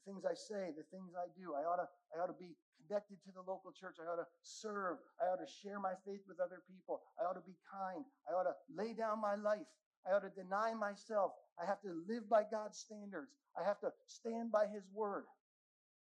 The 0.00 0.12
things 0.12 0.24
I 0.24 0.34
say, 0.34 0.72
the 0.72 0.88
things 0.88 1.12
I 1.12 1.28
do, 1.36 1.52
I 1.52 1.68
ought 1.68 1.76
to, 1.76 1.88
I 2.16 2.24
ought 2.24 2.32
to 2.32 2.40
be 2.40 2.56
connected 2.90 3.20
to 3.24 3.30
the 3.36 3.44
local 3.44 3.70
church. 3.70 4.00
I 4.00 4.08
ought 4.08 4.18
to 4.18 4.28
serve. 4.42 4.98
I 5.20 5.28
ought 5.28 5.44
to 5.44 5.50
share 5.62 5.78
my 5.78 5.92
faith 6.08 6.24
with 6.26 6.40
other 6.40 6.64
people. 6.66 7.00
I 7.20 7.28
ought 7.28 7.36
to 7.36 7.44
be 7.44 7.56
kind. 7.68 8.04
I 8.24 8.32
ought 8.32 8.48
to 8.48 8.56
lay 8.72 8.94
down 8.94 9.20
my 9.20 9.36
life. 9.36 9.68
I 10.08 10.16
ought 10.16 10.24
to 10.24 10.32
deny 10.32 10.72
myself. 10.72 11.32
I 11.60 11.66
have 11.66 11.80
to 11.82 11.92
live 12.08 12.28
by 12.28 12.42
God's 12.48 12.78
standards. 12.78 13.36
I 13.52 13.62
have 13.62 13.80
to 13.80 13.92
stand 14.06 14.50
by 14.50 14.66
His 14.72 14.88
word. 14.92 15.24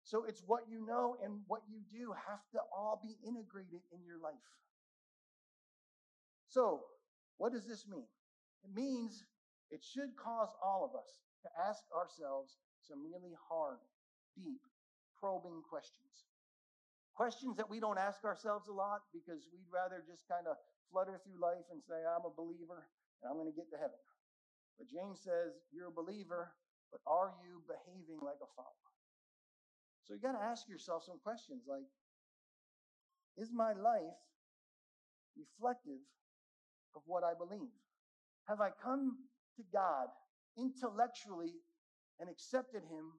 So 0.04 0.24
it's 0.24 0.44
what 0.46 0.64
you 0.70 0.86
know 0.86 1.18
and 1.24 1.42
what 1.48 1.62
you 1.68 1.80
do 1.92 2.14
have 2.16 2.40
to 2.54 2.60
all 2.76 3.00
be 3.04 3.16
integrated 3.28 3.82
in 3.92 4.04
your 4.06 4.20
life. 4.20 4.48
So, 6.48 6.82
what 7.38 7.52
does 7.52 7.68
this 7.68 7.86
mean? 7.88 8.08
It 8.64 8.74
means 8.74 9.24
it 9.70 9.84
should 9.84 10.16
cause 10.16 10.50
all 10.64 10.86
of 10.88 10.98
us 10.98 11.20
to 11.44 11.50
ask 11.68 11.84
ourselves 11.96 12.56
some 12.88 13.04
really 13.04 13.36
hard, 13.36 13.84
deep, 14.36 14.64
probing 15.20 15.62
questions. 15.68 16.32
Questions 17.14 17.58
that 17.58 17.70
we 17.70 17.80
don't 17.80 17.98
ask 17.98 18.24
ourselves 18.24 18.68
a 18.70 18.74
lot 18.74 19.02
because 19.12 19.50
we'd 19.52 19.68
rather 19.74 20.04
just 20.06 20.24
kind 20.30 20.48
of 20.48 20.56
flutter 20.92 21.20
through 21.20 21.42
life 21.42 21.68
and 21.72 21.82
say, 21.84 22.06
I'm 22.08 22.24
a 22.24 22.34
believer 22.34 22.88
and 23.22 23.28
I'm 23.28 23.38
going 23.38 23.52
to 23.52 23.56
get 23.58 23.70
to 23.74 23.78
heaven. 23.78 24.00
But 24.78 24.88
James 24.88 25.20
says, 25.26 25.58
You're 25.74 25.90
a 25.90 26.00
believer, 26.00 26.54
but 26.94 27.02
are 27.10 27.34
you 27.42 27.66
behaving 27.66 28.22
like 28.22 28.38
a 28.40 28.50
follower? 28.56 28.94
So 30.06 30.14
you 30.14 30.22
got 30.22 30.38
to 30.38 30.46
ask 30.46 30.70
yourself 30.70 31.04
some 31.04 31.20
questions 31.20 31.66
like, 31.68 31.90
Is 33.36 33.50
my 33.52 33.74
life 33.74 34.22
reflective 35.36 36.06
of 36.96 37.02
what 37.06 37.26
I 37.26 37.34
believe? 37.34 37.74
Have 38.46 38.62
I 38.62 38.70
come 38.70 39.18
to 39.58 39.64
God 39.74 40.08
intellectually 40.58 41.54
and 42.20 42.30
accepted 42.30 42.84
Him 42.90 43.14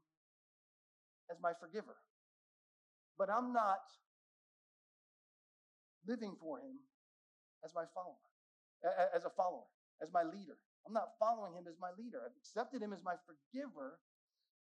as 1.31 1.39
my 1.43 1.53
forgiver? 1.61 1.97
but 3.19 3.29
I'm 3.29 3.53
not 3.53 3.83
living 6.07 6.39
for 6.41 6.63
him 6.63 6.79
as 7.67 7.75
my 7.75 7.85
follower, 7.93 8.23
as 9.13 9.27
a 9.27 9.31
follower, 9.35 9.67
as 10.01 10.15
my 10.15 10.23
leader. 10.23 10.55
I'm 10.87 10.95
not 10.95 11.19
following 11.19 11.59
him 11.59 11.67
as 11.67 11.75
my 11.83 11.91
leader. 11.99 12.23
I've 12.25 12.39
accepted 12.39 12.81
him 12.81 12.95
as 12.95 13.03
my 13.03 13.19
forgiver, 13.27 13.99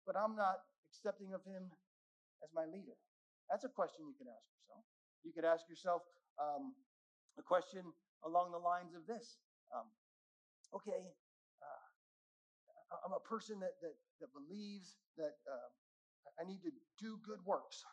but 0.07 0.15
I'm 0.15 0.37
not 0.37 0.61
accepting 0.85 1.33
of 1.33 1.41
him 1.49 1.73
as 2.45 2.53
my 2.55 2.69
leader. 2.69 2.95
That's 3.49 3.65
a 3.65 3.73
question 3.73 4.05
you 4.05 4.15
could 4.21 4.29
ask 4.29 4.45
yourself. 4.61 4.85
You 5.25 5.33
could 5.33 5.49
ask 5.49 5.65
yourself 5.67 6.03
um, 6.37 6.77
a 7.41 7.43
question 7.43 7.83
along 8.23 8.53
the 8.53 8.61
lines 8.61 8.95
of 8.95 9.09
this 9.09 9.41
um, 9.75 9.89
Okay, 10.75 11.15
I'm 13.05 13.12
a 13.12 13.21
person 13.21 13.61
that, 13.61 13.77
that, 13.85 13.95
that 14.25 14.31
believes 14.33 14.97
that 15.21 15.37
uh, 15.45 15.69
I 16.40 16.49
need 16.49 16.64
to 16.64 16.73
do 16.97 17.21
good 17.21 17.45
works. 17.45 17.85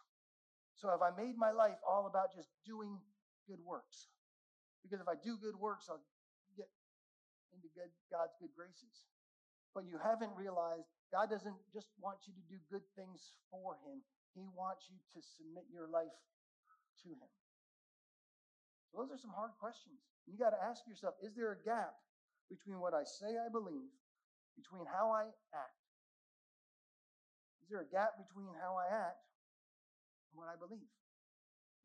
So 0.80 0.90
have 0.90 1.04
I 1.04 1.12
made 1.14 1.38
my 1.38 1.52
life 1.52 1.78
all 1.86 2.08
about 2.08 2.34
just 2.34 2.50
doing 2.66 2.98
good 3.46 3.60
works? 3.62 4.08
Because 4.82 5.04
if 5.04 5.06
I 5.12 5.20
do 5.20 5.38
good 5.38 5.54
works, 5.60 5.92
I'll 5.92 6.02
get 6.58 6.72
into 7.54 7.70
good, 7.78 7.92
God's 8.10 8.34
good 8.42 8.50
graces. 8.56 9.06
But 9.76 9.86
you 9.86 10.02
haven't 10.02 10.34
realized 10.34 10.90
God 11.14 11.30
doesn't 11.30 11.56
just 11.70 11.92
want 12.00 12.24
you 12.26 12.34
to 12.34 12.44
do 12.48 12.58
good 12.72 12.84
things 12.96 13.36
for 13.52 13.78
Him, 13.86 14.02
He 14.34 14.48
wants 14.56 14.88
you 14.90 14.98
to 15.14 15.20
submit 15.22 15.68
your 15.70 15.86
life 15.92 16.16
to 17.04 17.10
Him. 17.14 17.30
So 18.90 19.04
those 19.04 19.12
are 19.12 19.22
some 19.22 19.36
hard 19.36 19.56
questions. 19.60 20.02
You 20.28 20.40
got 20.40 20.52
to 20.52 20.62
ask 20.66 20.84
yourself 20.88 21.16
is 21.24 21.36
there 21.36 21.52
a 21.52 21.60
gap 21.64 21.96
between 22.50 22.80
what 22.80 22.98
I 22.98 23.06
say 23.08 23.40
I 23.40 23.48
believe, 23.48 23.92
between 24.62 24.86
how 24.86 25.10
I 25.10 25.34
act? 25.58 25.82
Is 27.66 27.74
there 27.74 27.82
a 27.82 27.90
gap 27.90 28.22
between 28.22 28.54
how 28.62 28.78
I 28.78 28.86
act 28.86 29.26
and 30.30 30.38
what 30.38 30.46
I 30.46 30.56
believe? 30.56 30.86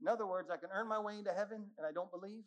In 0.05 0.07
other 0.13 0.29
words, 0.29 0.53
I 0.53 0.61
can 0.61 0.69
earn 0.69 0.93
my 0.93 1.01
way 1.01 1.17
into 1.17 1.33
heaven 1.33 1.73
and 1.81 1.85
I 1.89 1.93
don't 1.97 2.13
believe. 2.13 2.45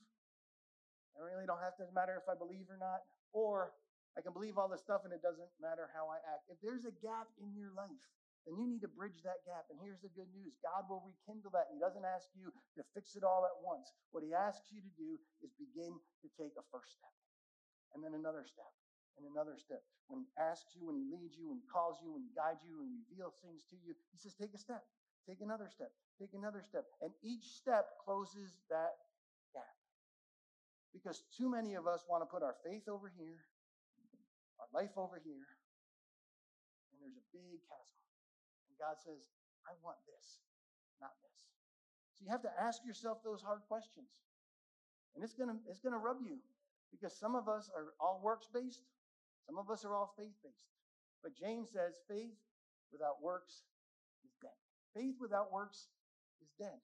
I 1.17 1.25
really 1.25 1.49
don't 1.49 1.61
have 1.65 1.73
to 1.81 1.89
matter 1.97 2.13
if 2.21 2.29
I 2.29 2.37
believe 2.37 2.69
or 2.69 2.77
not. 2.77 3.01
Or 3.33 3.73
I 4.13 4.21
can 4.21 4.37
believe 4.37 4.61
all 4.61 4.69
this 4.69 4.85
stuff 4.85 5.01
and 5.01 5.09
it 5.09 5.25
doesn't 5.25 5.49
matter 5.57 5.89
how 5.97 6.13
I 6.13 6.21
act. 6.29 6.45
If 6.53 6.61
there's 6.61 6.85
a 6.85 6.93
gap 7.01 7.25
in 7.41 7.57
your 7.57 7.73
life, 7.73 8.05
then 8.47 8.55
you 8.55 8.65
need 8.65 8.81
to 8.81 8.91
bridge 8.91 9.19
that 9.25 9.43
gap. 9.43 9.67
And 9.69 9.77
here's 9.81 9.99
the 10.01 10.13
good 10.13 10.29
news 10.31 10.57
God 10.63 10.87
will 10.87 11.03
rekindle 11.03 11.51
that. 11.53 11.69
He 11.73 11.81
doesn't 11.81 12.05
ask 12.05 12.29
you 12.37 12.53
to 12.77 12.81
fix 12.95 13.13
it 13.13 13.25
all 13.25 13.45
at 13.45 13.57
once. 13.61 13.91
What 14.09 14.23
He 14.23 14.31
asks 14.31 14.71
you 14.71 14.79
to 14.79 14.93
do 14.95 15.19
is 15.43 15.51
begin 15.59 15.93
to 16.23 16.27
take 16.39 16.55
a 16.55 16.65
first 16.71 16.97
step, 16.97 17.13
and 17.93 18.01
then 18.01 18.15
another 18.15 18.47
step, 18.47 18.71
and 19.17 19.25
another 19.25 19.57
step. 19.57 19.81
When 20.09 20.25
He 20.25 20.29
asks 20.37 20.73
you, 20.73 20.89
when 20.89 20.97
He 20.97 21.05
leads 21.09 21.37
you, 21.37 21.49
when 21.49 21.61
He 21.61 21.67
calls 21.69 22.01
you, 22.01 22.13
when 22.13 22.25
He 22.25 22.33
guides 22.33 22.61
you, 22.65 22.81
and 22.81 23.01
reveals 23.09 23.37
things 23.41 23.65
to 23.69 23.77
you, 23.79 23.93
He 24.13 24.17
says, 24.17 24.33
Take 24.35 24.53
a 24.53 24.61
step, 24.61 24.83
take 25.25 25.41
another 25.41 25.69
step, 25.69 25.93
take 26.17 26.33
another 26.33 26.61
step. 26.61 26.85
And 27.01 27.13
each 27.21 27.45
step 27.57 27.97
closes 28.03 28.57
that 28.69 28.97
gap. 29.53 29.77
Because 30.93 31.23
too 31.37 31.49
many 31.49 31.77
of 31.77 31.85
us 31.85 32.05
want 32.09 32.25
to 32.25 32.29
put 32.29 32.41
our 32.41 32.57
faith 32.65 32.89
over 32.89 33.13
here, 33.13 33.45
our 34.57 34.69
life 34.73 34.93
over 34.97 35.21
here, 35.21 35.47
and 36.89 36.97
there's 36.99 37.15
a 37.15 37.27
big 37.31 37.61
chasm. 37.69 38.01
And 38.67 38.75
God 38.81 38.97
says, 38.97 39.29
I 39.69 39.77
want 39.85 40.01
this, 40.09 40.41
not 40.99 41.13
this. 41.21 41.39
So 42.17 42.25
you 42.25 42.31
have 42.33 42.43
to 42.43 42.53
ask 42.59 42.83
yourself 42.83 43.23
those 43.23 43.39
hard 43.39 43.61
questions. 43.69 44.09
And 45.15 45.23
it's 45.23 45.33
gonna 45.33 45.55
it's 45.67 45.79
gonna 45.79 45.97
rub 45.97 46.21
you 46.21 46.37
because 46.91 47.15
some 47.17 47.35
of 47.35 47.47
us 47.47 47.69
are 47.75 47.93
all 47.99 48.19
works 48.23 48.47
based, 48.51 48.83
some 49.49 49.57
of 49.57 49.65
us 49.73 49.81
are 49.81 49.97
all 49.97 50.13
faith 50.13 50.37
based. 50.45 50.69
But 51.25 51.33
James 51.33 51.73
says 51.73 51.97
faith 52.05 52.37
without 52.93 53.17
works 53.17 53.65
is 54.21 54.29
dead. 54.37 54.53
Faith 54.93 55.17
without 55.17 55.49
works 55.49 55.89
is 56.37 56.53
dead. 56.61 56.77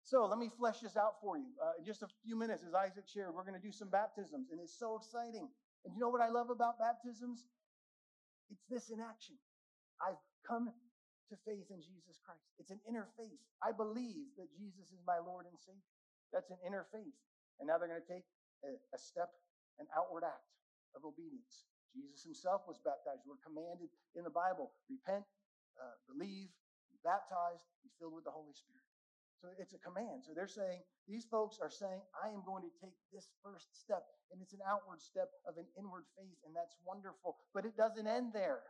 So 0.00 0.24
let 0.24 0.40
me 0.40 0.48
flesh 0.56 0.80
this 0.80 0.96
out 0.96 1.20
for 1.20 1.36
you. 1.36 1.52
Uh, 1.60 1.76
in 1.76 1.84
just 1.84 2.00
a 2.00 2.08
few 2.24 2.32
minutes, 2.32 2.64
as 2.64 2.72
Isaac 2.72 3.04
shared, 3.04 3.36
we're 3.36 3.44
going 3.44 3.60
to 3.60 3.62
do 3.62 3.72
some 3.72 3.92
baptisms, 3.92 4.48
and 4.52 4.60
it's 4.60 4.72
so 4.72 4.96
exciting. 4.96 5.52
And 5.84 5.92
you 5.92 6.00
know 6.00 6.08
what 6.08 6.24
I 6.24 6.32
love 6.32 6.48
about 6.48 6.80
baptisms? 6.80 7.44
It's 8.48 8.64
this 8.72 8.88
in 8.88 9.04
action. 9.04 9.36
I've 10.00 10.20
come 10.48 10.72
to 11.28 11.36
faith 11.44 11.68
in 11.68 11.84
Jesus 11.84 12.16
Christ. 12.24 12.48
It's 12.56 12.72
an 12.72 12.80
inner 12.88 13.08
faith. 13.20 13.40
I 13.60 13.72
believe 13.72 14.32
that 14.40 14.48
Jesus 14.56 14.88
is 14.96 15.00
my 15.04 15.20
Lord 15.20 15.44
and 15.44 15.56
Savior. 15.60 15.92
That's 16.32 16.48
an 16.48 16.60
inner 16.64 16.88
faith. 16.88 17.16
And 17.60 17.68
now 17.68 17.76
they're 17.76 17.92
going 17.92 18.00
to 18.00 18.12
take 18.12 18.28
a, 18.64 18.80
a 18.96 18.98
step, 19.00 19.28
an 19.76 19.88
outward 19.92 20.24
act 20.24 20.44
of 20.94 21.04
obedience. 21.04 21.66
Jesus 21.94 22.26
himself 22.26 22.66
was 22.66 22.82
baptized. 22.82 23.22
We're 23.22 23.42
commanded 23.42 23.90
in 24.18 24.26
the 24.26 24.34
Bible 24.34 24.74
repent, 24.90 25.22
uh, 25.78 25.94
believe, 26.10 26.50
be 26.90 26.98
baptized, 27.06 27.62
be 27.86 27.90
filled 27.98 28.18
with 28.18 28.26
the 28.26 28.34
Holy 28.34 28.54
Spirit. 28.54 28.82
So 29.44 29.52
it's 29.60 29.74
a 29.74 29.82
command. 29.84 30.24
So 30.24 30.32
they're 30.32 30.48
saying, 30.48 30.80
these 31.06 31.28
folks 31.28 31.58
are 31.60 31.70
saying, 31.70 32.00
I 32.16 32.32
am 32.32 32.40
going 32.46 32.64
to 32.64 32.72
take 32.80 32.96
this 33.12 33.28
first 33.44 33.68
step. 33.76 34.02
And 34.32 34.40
it's 34.40 34.54
an 34.54 34.64
outward 34.64 35.02
step 35.04 35.28
of 35.46 35.60
an 35.60 35.68
inward 35.76 36.08
faith. 36.16 36.38
And 36.46 36.56
that's 36.56 36.74
wonderful. 36.80 37.36
But 37.52 37.66
it 37.66 37.76
doesn't 37.76 38.06
end 38.08 38.32
there. 38.32 38.64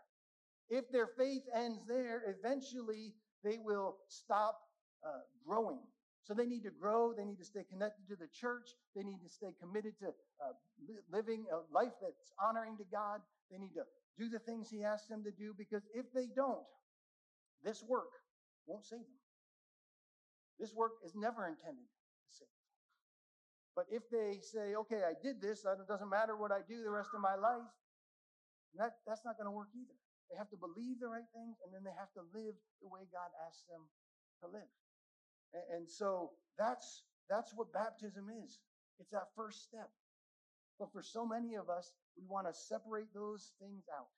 If 0.69 0.91
their 0.91 1.09
faith 1.17 1.47
ends 1.55 1.87
there, 1.87 2.27
eventually 2.27 3.15
they 3.45 3.59
will 3.63 3.97
stop 4.09 4.59
uh, 5.07 5.23
growing. 5.47 5.79
So 6.25 6.33
they 6.33 6.47
need 6.47 6.65
to 6.65 6.73
grow. 6.73 7.13
They 7.13 7.25
need 7.25 7.39
to 7.39 7.45
stay 7.45 7.65
connected 7.69 8.09
to 8.09 8.17
the 8.17 8.29
church. 8.33 8.73
They 8.97 9.03
need 9.03 9.21
to 9.23 9.29
stay 9.29 9.53
committed 9.61 9.99
to 10.01 10.09
uh, 10.41 10.57
living 11.13 11.45
a 11.53 11.61
life 11.73 11.93
that's 12.01 12.33
honoring 12.41 12.77
to 12.79 12.85
God. 12.91 13.21
They 13.53 13.59
need 13.59 13.77
to 13.77 13.85
do 14.17 14.33
the 14.33 14.41
things 14.41 14.71
He 14.71 14.85
asks 14.85 15.09
them 15.09 15.23
to 15.25 15.31
do 15.31 15.53
because 15.57 15.85
if 15.93 16.07
they 16.15 16.27
don't, 16.35 16.65
this 17.63 17.85
work 17.85 18.09
won't 18.67 18.85
save 18.85 19.05
them. 19.05 19.21
This 20.59 20.73
work 20.73 20.93
is 21.05 21.13
never 21.15 21.45
intended 21.45 21.85
to 21.85 22.31
save 22.33 22.49
them. 22.49 22.65
But 23.77 23.87
if 23.93 24.09
they 24.09 24.41
say, 24.41 24.81
okay, 24.87 25.05
I 25.05 25.13
did 25.21 25.43
this, 25.43 25.67
it 25.67 25.89
doesn't 25.89 26.09
matter 26.09 26.37
what 26.37 26.53
I 26.53 26.65
do 26.65 26.81
the 26.81 26.95
rest 26.95 27.11
of 27.13 27.21
my 27.21 27.35
life, 27.35 27.69
that, 28.79 29.03
that's 29.07 29.27
not 29.27 29.37
going 29.37 29.51
to 29.51 29.55
work 29.55 29.69
either. 29.75 29.99
They 30.31 30.39
have 30.39 30.49
to 30.51 30.59
believe 30.59 30.99
the 31.05 31.11
right 31.11 31.27
things, 31.35 31.61
and 31.63 31.71
then 31.75 31.85
they 31.85 31.95
have 31.95 32.11
to 32.17 32.23
live 32.33 32.57
the 32.81 32.89
way 32.89 33.05
God 33.13 33.29
asks 33.45 33.67
them 33.69 33.87
to 34.41 34.47
live. 34.49 34.71
And, 35.55 35.89
so 35.89 36.31
that's 36.59 37.03
that's 37.31 37.53
what 37.55 37.73
baptism 37.73 38.27
is. 38.45 38.59
It's 38.99 39.11
that 39.11 39.31
first 39.37 39.63
step. 39.65 39.91
But 40.79 40.93
for 40.93 41.03
so 41.03 41.27
many 41.27 41.55
of 41.55 41.71
us, 41.71 41.93
we 42.19 42.27
want 42.27 42.47
to 42.47 42.55
separate 42.55 43.15
those 43.15 43.53
things 43.61 43.85
out. 43.95 44.11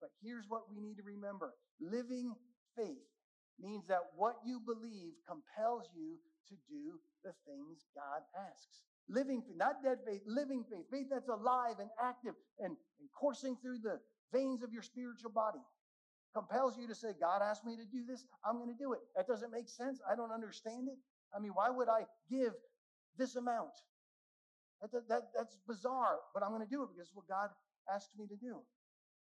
But 0.00 0.10
here's 0.22 0.46
what 0.48 0.70
we 0.70 0.80
need 0.80 0.96
to 0.96 1.02
remember 1.02 1.54
living 1.80 2.34
faith 2.76 3.10
means 3.58 3.86
that 3.88 4.12
what 4.14 4.36
you 4.44 4.60
believe 4.60 5.16
compels 5.26 5.88
you 5.96 6.18
to 6.48 6.54
do 6.68 7.00
the 7.24 7.32
things 7.48 7.86
God 7.94 8.22
asks. 8.36 8.84
Living 9.08 9.42
faith, 9.42 9.56
not 9.56 9.82
dead 9.82 9.98
faith, 10.06 10.22
living 10.26 10.64
faith, 10.70 10.86
faith 10.90 11.06
that's 11.10 11.28
alive 11.28 11.78
and 11.80 11.90
active 12.02 12.34
and, 12.58 12.76
and 13.00 13.08
coursing 13.18 13.56
through 13.62 13.78
the 13.82 13.98
veins 14.32 14.62
of 14.62 14.72
your 14.72 14.82
spiritual 14.82 15.30
body 15.30 15.62
compels 16.36 16.76
you 16.76 16.86
to 16.86 16.94
say, 16.94 17.16
God 17.18 17.40
asked 17.40 17.64
me 17.64 17.76
to 17.76 17.88
do 17.88 18.04
this, 18.04 18.24
I'm 18.44 18.60
going 18.60 18.68
to 18.68 18.76
do 18.76 18.92
it. 18.92 19.00
That 19.16 19.26
doesn't 19.26 19.50
make 19.50 19.68
sense. 19.68 20.00
I 20.04 20.14
don't 20.14 20.30
understand 20.30 20.88
it. 20.92 20.98
I 21.32 21.40
mean, 21.40 21.52
why 21.56 21.70
would 21.70 21.88
I 21.88 22.04
give 22.28 22.52
this 23.16 23.36
amount? 23.36 23.72
That, 24.82 24.92
that, 24.92 25.08
that 25.08 25.22
that's 25.32 25.56
bizarre, 25.66 26.20
but 26.34 26.44
I'm 26.44 26.52
going 26.52 26.60
to 26.60 26.68
do 26.68 26.84
it 26.84 26.92
because 26.92 27.08
it's 27.08 27.16
what 27.16 27.24
God 27.24 27.48
asked 27.88 28.12
me 28.20 28.28
to 28.28 28.36
do. 28.36 28.60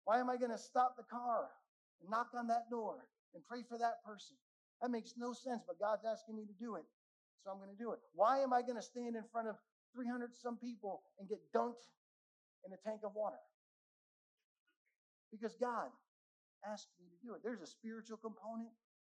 Why 0.07 0.23
am 0.23 0.31
I 0.31 0.38
going 0.38 0.55
to 0.55 0.62
stop 0.62 0.94
the 0.96 1.03
car 1.11 1.51
and 2.01 2.09
knock 2.09 2.31
on 2.38 2.46
that 2.46 2.70
door 2.70 3.03
and 3.35 3.42
pray 3.51 3.66
for 3.66 3.77
that 3.79 3.99
person? 4.07 4.38
That 4.81 4.94
makes 4.94 5.18
no 5.18 5.35
sense, 5.35 5.66
but 5.66 5.83
God's 5.83 6.07
asking 6.07 6.38
me 6.38 6.46
to 6.46 6.57
do 6.62 6.77
it, 6.77 6.87
so 7.42 7.51
I'm 7.51 7.59
going 7.59 7.75
to 7.75 7.83
do 7.83 7.90
it. 7.90 7.99
Why 8.14 8.38
am 8.38 8.55
I 8.55 8.62
going 8.62 8.79
to 8.79 8.87
stand 8.87 9.18
in 9.18 9.27
front 9.35 9.51
of 9.51 9.57
300 9.99 10.31
some 10.38 10.57
people 10.57 11.03
and 11.18 11.29
get 11.29 11.42
dunked 11.51 11.83
in 12.64 12.73
a 12.73 12.79
tank 12.87 13.03
of 13.03 13.12
water? 13.18 13.42
because 15.31 15.55
God 15.61 15.88
asked 16.66 16.88
me 17.01 17.09
to 17.09 17.18
do 17.25 17.35
it. 17.35 17.40
There's 17.42 17.61
a 17.61 17.66
spiritual 17.66 18.16
component. 18.16 18.70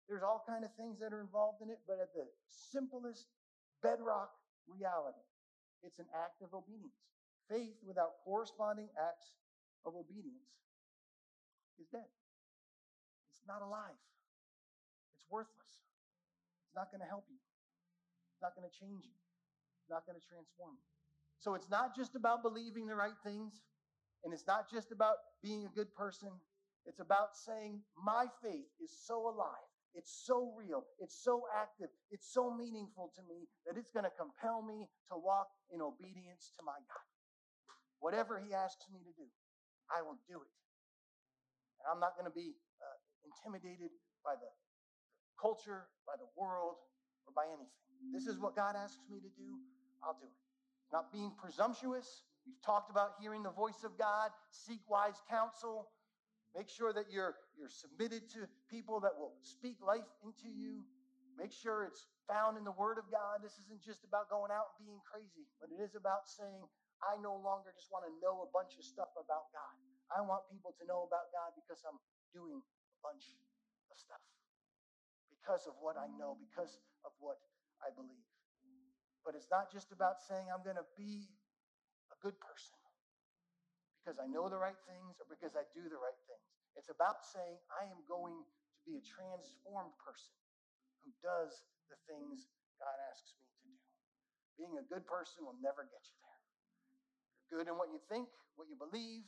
There's 0.08 0.22
all 0.22 0.42
kind 0.46 0.64
of 0.64 0.70
things 0.74 0.98
that 1.00 1.12
are 1.12 1.20
involved 1.20 1.62
in 1.62 1.70
it, 1.70 1.78
but 1.86 1.98
at 2.02 2.12
the 2.14 2.26
simplest 2.48 3.26
bedrock 3.82 4.30
reality, 4.66 5.22
it's 5.82 5.98
an 5.98 6.06
act 6.14 6.42
of 6.42 6.54
obedience. 6.54 6.94
Faith 7.50 7.74
without 7.86 8.22
corresponding 8.24 8.88
acts 8.98 9.34
of 9.86 9.94
obedience 9.94 10.46
is 11.80 11.86
dead. 11.90 12.06
It's 13.30 13.42
not 13.46 13.62
alive. 13.62 13.98
It's 15.18 15.26
worthless. 15.30 15.82
It's 16.66 16.76
not 16.78 16.90
going 16.90 17.02
to 17.02 17.10
help 17.10 17.26
you. 17.26 17.38
It's 18.34 18.42
not 18.42 18.54
going 18.54 18.68
to 18.68 18.74
change 18.74 19.02
you. 19.02 19.16
It's 19.82 19.90
not 19.90 20.06
going 20.06 20.18
to 20.18 20.24
transform 20.24 20.78
you. 20.78 20.86
So 21.42 21.54
it's 21.58 21.68
not 21.68 21.96
just 21.96 22.14
about 22.14 22.42
believing 22.42 22.86
the 22.86 22.94
right 22.94 23.18
things. 23.26 23.66
And 24.24 24.32
it's 24.32 24.46
not 24.46 24.70
just 24.70 24.92
about 24.92 25.18
being 25.42 25.66
a 25.66 25.72
good 25.74 25.92
person, 25.98 26.30
it's 26.86 27.00
about 27.00 27.36
saying, 27.36 27.82
My 27.96 28.26
faith 28.42 28.66
is 28.82 28.90
so 29.06 29.28
alive, 29.28 29.70
it's 29.94 30.24
so 30.26 30.54
real, 30.56 30.84
it's 30.98 31.22
so 31.22 31.46
active, 31.54 31.88
it's 32.10 32.32
so 32.32 32.50
meaningful 32.50 33.12
to 33.16 33.22
me 33.28 33.46
that 33.66 33.78
it's 33.78 33.90
going 33.90 34.04
to 34.04 34.14
compel 34.18 34.62
me 34.62 34.88
to 35.10 35.16
walk 35.16 35.48
in 35.70 35.80
obedience 35.80 36.50
to 36.58 36.62
my 36.64 36.76
God. 36.76 37.06
Whatever 38.00 38.42
He 38.42 38.54
asks 38.54 38.86
me 38.92 39.00
to 39.04 39.12
do, 39.14 39.28
I 39.90 40.02
will 40.02 40.18
do 40.26 40.42
it. 40.42 40.52
And 41.80 41.86
I'm 41.92 42.00
not 42.00 42.18
going 42.18 42.26
to 42.26 42.34
be 42.34 42.58
uh, 42.82 42.98
intimidated 43.26 43.90
by 44.24 44.34
the 44.34 44.50
culture, 45.38 45.86
by 46.06 46.14
the 46.18 46.30
world, 46.34 46.78
or 47.26 47.32
by 47.34 47.46
anything. 47.46 47.70
This 48.10 48.26
is 48.26 48.38
what 48.38 48.56
God 48.56 48.74
asks 48.74 49.06
me 49.10 49.18
to 49.22 49.30
do, 49.38 49.48
I'll 50.02 50.18
do 50.18 50.26
it. 50.26 50.40
Not 50.90 51.12
being 51.12 51.32
presumptuous, 51.38 52.26
We've 52.46 52.60
talked 52.62 52.90
about 52.90 53.14
hearing 53.20 53.42
the 53.42 53.54
voice 53.54 53.84
of 53.84 53.96
God, 53.98 54.30
seek 54.50 54.80
wise 54.90 55.20
counsel, 55.30 55.90
make 56.52 56.68
sure 56.68 56.92
that 56.92 57.08
you're, 57.08 57.36
you're 57.56 57.72
submitted 57.72 58.28
to 58.36 58.44
people 58.68 59.00
that 59.00 59.16
will 59.16 59.32
speak 59.40 59.80
life 59.80 60.08
into 60.24 60.48
you. 60.48 60.84
Make 61.36 61.52
sure 61.52 61.88
it's 61.88 62.06
found 62.28 62.60
in 62.60 62.64
the 62.64 62.76
Word 62.76 63.00
of 63.00 63.08
God. 63.08 63.40
This 63.40 63.56
isn't 63.66 63.80
just 63.80 64.04
about 64.04 64.28
going 64.28 64.52
out 64.52 64.76
and 64.76 64.84
being 64.84 65.00
crazy, 65.00 65.48
but 65.60 65.72
it 65.72 65.80
is 65.80 65.96
about 65.96 66.28
saying, 66.28 66.60
I 67.00 67.16
no 67.24 67.40
longer 67.40 67.72
just 67.72 67.88
want 67.88 68.04
to 68.04 68.12
know 68.20 68.44
a 68.44 68.48
bunch 68.52 68.76
of 68.76 68.84
stuff 68.84 69.10
about 69.16 69.48
God. 69.50 69.74
I 70.12 70.20
want 70.20 70.44
people 70.52 70.76
to 70.76 70.84
know 70.84 71.08
about 71.08 71.32
God 71.32 71.56
because 71.56 71.80
I'm 71.88 71.96
doing 72.36 72.60
a 72.60 72.98
bunch 73.00 73.32
of 73.88 73.96
stuff. 73.96 74.20
Because 75.32 75.64
of 75.64 75.74
what 75.80 75.96
I 75.96 76.06
know, 76.20 76.36
because 76.36 76.78
of 77.02 77.16
what 77.18 77.40
I 77.80 77.88
believe. 77.96 78.28
But 79.24 79.34
it's 79.34 79.48
not 79.48 79.72
just 79.72 79.90
about 79.90 80.20
saying 80.20 80.52
I'm 80.52 80.62
going 80.62 80.78
to 80.78 80.86
be 80.94 81.26
a 82.12 82.16
good 82.20 82.36
person 82.38 82.81
because 84.02 84.18
I 84.18 84.26
know 84.26 84.50
the 84.50 84.58
right 84.58 84.78
things 84.90 85.22
or 85.22 85.30
because 85.30 85.54
I 85.54 85.62
do 85.70 85.86
the 85.86 85.98
right 86.02 86.18
things. 86.26 86.46
It's 86.74 86.90
about 86.90 87.22
saying, 87.22 87.54
I 87.70 87.86
am 87.86 88.02
going 88.10 88.34
to 88.34 88.80
be 88.82 88.98
a 88.98 89.04
transformed 89.06 89.94
person 90.02 90.34
who 91.06 91.14
does 91.22 91.62
the 91.86 91.94
things 92.10 92.50
God 92.82 92.98
asks 93.14 93.38
me 93.38 93.46
to 93.46 93.56
do. 93.62 93.74
Being 94.58 94.74
a 94.82 94.86
good 94.90 95.06
person 95.06 95.46
will 95.46 95.58
never 95.62 95.86
get 95.86 96.02
you 96.02 96.18
there. 96.18 96.40
You're 97.46 97.62
good 97.62 97.70
in 97.70 97.78
what 97.78 97.94
you 97.94 98.02
think, 98.10 98.26
what 98.58 98.66
you 98.66 98.74
believe, 98.74 99.22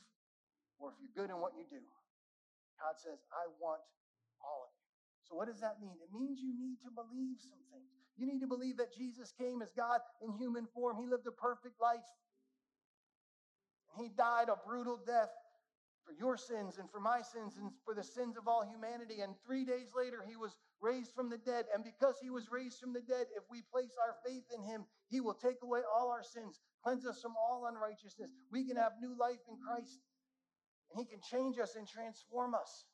or 0.75 0.91
if 0.91 0.99
you're 0.99 1.15
good 1.15 1.31
in 1.31 1.39
what 1.39 1.55
you 1.55 1.63
do. 1.71 1.79
God 2.75 2.99
says, 2.99 3.23
I 3.31 3.47
want 3.63 3.79
all 4.43 4.67
of 4.67 4.71
you. 4.75 4.83
So, 5.23 5.39
what 5.39 5.47
does 5.47 5.63
that 5.63 5.79
mean? 5.79 5.95
It 6.03 6.11
means 6.11 6.43
you 6.43 6.51
need 6.51 6.83
to 6.83 6.91
believe 6.91 7.39
some 7.39 7.63
things. 7.71 7.95
You 8.19 8.27
need 8.27 8.43
to 8.43 8.51
believe 8.51 8.77
that 8.77 8.93
Jesus 8.93 9.31
came 9.31 9.63
as 9.63 9.71
God 9.71 9.99
in 10.21 10.35
human 10.37 10.67
form. 10.75 10.99
He 10.99 11.07
lived 11.07 11.25
a 11.27 11.33
perfect 11.33 11.79
life. 11.79 12.05
He 13.97 14.09
died 14.09 14.49
a 14.49 14.55
brutal 14.67 14.99
death 15.05 15.29
for 16.05 16.13
your 16.13 16.37
sins 16.37 16.77
and 16.77 16.89
for 16.91 16.99
my 16.99 17.21
sins 17.21 17.57
and 17.57 17.71
for 17.83 17.95
the 17.95 18.03
sins 18.03 18.37
of 18.37 18.47
all 18.47 18.63
humanity. 18.63 19.21
And 19.21 19.33
three 19.45 19.65
days 19.65 19.89
later, 19.97 20.23
he 20.27 20.35
was 20.35 20.57
raised 20.79 21.11
from 21.15 21.29
the 21.29 21.37
dead. 21.37 21.65
And 21.73 21.83
because 21.83 22.15
he 22.21 22.29
was 22.29 22.51
raised 22.51 22.79
from 22.79 22.93
the 22.93 23.01
dead, 23.01 23.25
if 23.35 23.43
we 23.49 23.63
place 23.73 23.97
our 23.97 24.15
faith 24.25 24.45
in 24.53 24.61
him, 24.63 24.85
he 25.09 25.19
will 25.19 25.33
take 25.33 25.57
away 25.63 25.81
all 25.81 26.11
our 26.11 26.23
sins, 26.23 26.59
cleanse 26.83 27.05
us 27.05 27.21
from 27.21 27.33
all 27.35 27.65
unrighteousness. 27.67 28.29
We 28.51 28.67
can 28.67 28.77
have 28.77 28.93
new 29.01 29.17
life 29.17 29.41
in 29.49 29.57
Christ, 29.57 29.99
and 30.91 30.99
he 30.99 31.05
can 31.05 31.21
change 31.21 31.57
us 31.57 31.75
and 31.75 31.87
transform 31.87 32.53
us. 32.53 32.85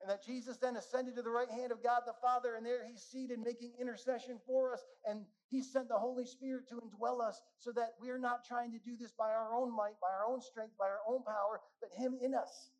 And 0.00 0.10
that 0.10 0.24
Jesus 0.24 0.56
then 0.56 0.76
ascended 0.76 1.14
to 1.16 1.22
the 1.22 1.30
right 1.30 1.50
hand 1.50 1.72
of 1.72 1.82
God 1.82 2.02
the 2.06 2.14
Father, 2.22 2.54
and 2.56 2.64
there 2.64 2.86
he's 2.88 3.02
seated 3.02 3.38
making 3.38 3.72
intercession 3.78 4.40
for 4.46 4.72
us. 4.72 4.82
And 5.04 5.26
he 5.50 5.62
sent 5.62 5.88
the 5.88 5.98
Holy 5.98 6.24
Spirit 6.24 6.68
to 6.70 6.76
indwell 6.76 7.20
us 7.20 7.40
so 7.58 7.70
that 7.72 7.94
we're 8.00 8.18
not 8.18 8.44
trying 8.46 8.72
to 8.72 8.78
do 8.78 8.96
this 8.98 9.12
by 9.12 9.28
our 9.28 9.54
own 9.54 9.76
might, 9.76 10.00
by 10.00 10.08
our 10.08 10.26
own 10.26 10.40
strength, 10.40 10.72
by 10.78 10.86
our 10.86 11.00
own 11.06 11.22
power, 11.24 11.60
but 11.80 11.90
him 11.92 12.16
in 12.22 12.34
us. 12.34 12.70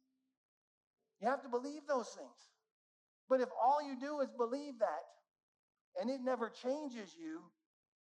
You 1.20 1.28
have 1.28 1.42
to 1.42 1.48
believe 1.48 1.82
those 1.86 2.08
things. 2.08 2.48
But 3.28 3.40
if 3.40 3.48
all 3.62 3.82
you 3.82 4.00
do 4.00 4.20
is 4.20 4.30
believe 4.36 4.78
that, 4.80 5.04
and 6.00 6.08
it 6.10 6.20
never 6.22 6.48
changes 6.48 7.14
you, 7.20 7.40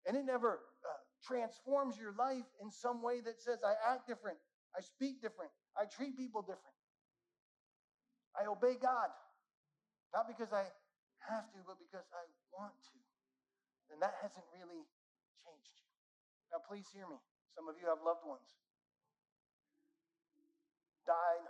and 0.08 0.17
it 0.17 0.26
never 0.26 0.60
uh, 0.84 0.99
transforms 1.26 1.97
your 1.97 2.13
life 2.17 2.45
in 2.62 2.71
some 2.71 3.02
way 3.04 3.21
that 3.21 3.39
says, 3.39 3.60
I 3.63 3.93
act 3.93 4.08
different, 4.08 4.38
I 4.76 4.82
speak 4.82 5.21
different, 5.21 5.52
I 5.78 5.86
treat 5.86 6.17
people 6.17 6.41
different. 6.41 6.76
I 8.34 8.50
obey 8.50 8.76
God, 8.82 9.13
not 10.13 10.26
because 10.26 10.50
I 10.52 10.65
have 11.30 11.48
to, 11.54 11.60
but 11.65 11.78
because 11.78 12.06
I 12.10 12.26
want 12.50 12.74
to. 12.91 12.98
And 13.93 14.02
that 14.02 14.17
hasn't 14.22 14.46
really 14.50 14.84
changed 15.46 15.74
you. 15.78 15.89
Now, 16.50 16.62
please 16.65 16.89
hear 16.89 17.06
me. 17.06 17.22
Some 17.54 17.69
of 17.69 17.78
you 17.78 17.86
have 17.86 18.02
loved 18.02 18.26
ones 18.26 18.58
died 21.06 21.46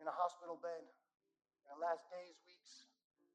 in 0.00 0.06
a 0.08 0.14
hospital 0.14 0.60
bed. 0.60 0.84
In 1.64 1.68
the 1.72 1.80
last 1.80 2.04
days, 2.12 2.36
weeks, 2.44 2.84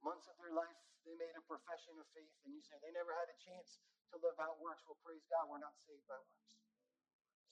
months 0.03 0.29
of 0.29 0.37
their 0.37 0.53
life, 0.53 0.77
they 1.07 1.15
made 1.15 1.33
a 1.39 1.43
profession 1.47 1.95
of 1.97 2.05
faith, 2.11 2.29
and 2.43 2.51
you 2.51 2.61
say 2.61 2.75
they 2.83 2.91
never 2.91 3.15
had 3.15 3.31
a 3.31 3.37
chance 3.39 3.79
to 4.11 4.19
live 4.19 4.35
out 4.37 4.59
works. 4.59 4.83
Well, 4.85 4.99
praise 5.01 5.23
God, 5.31 5.47
we're 5.47 5.63
not 5.63 5.73
saved 5.87 6.03
by 6.05 6.19
works. 6.19 6.53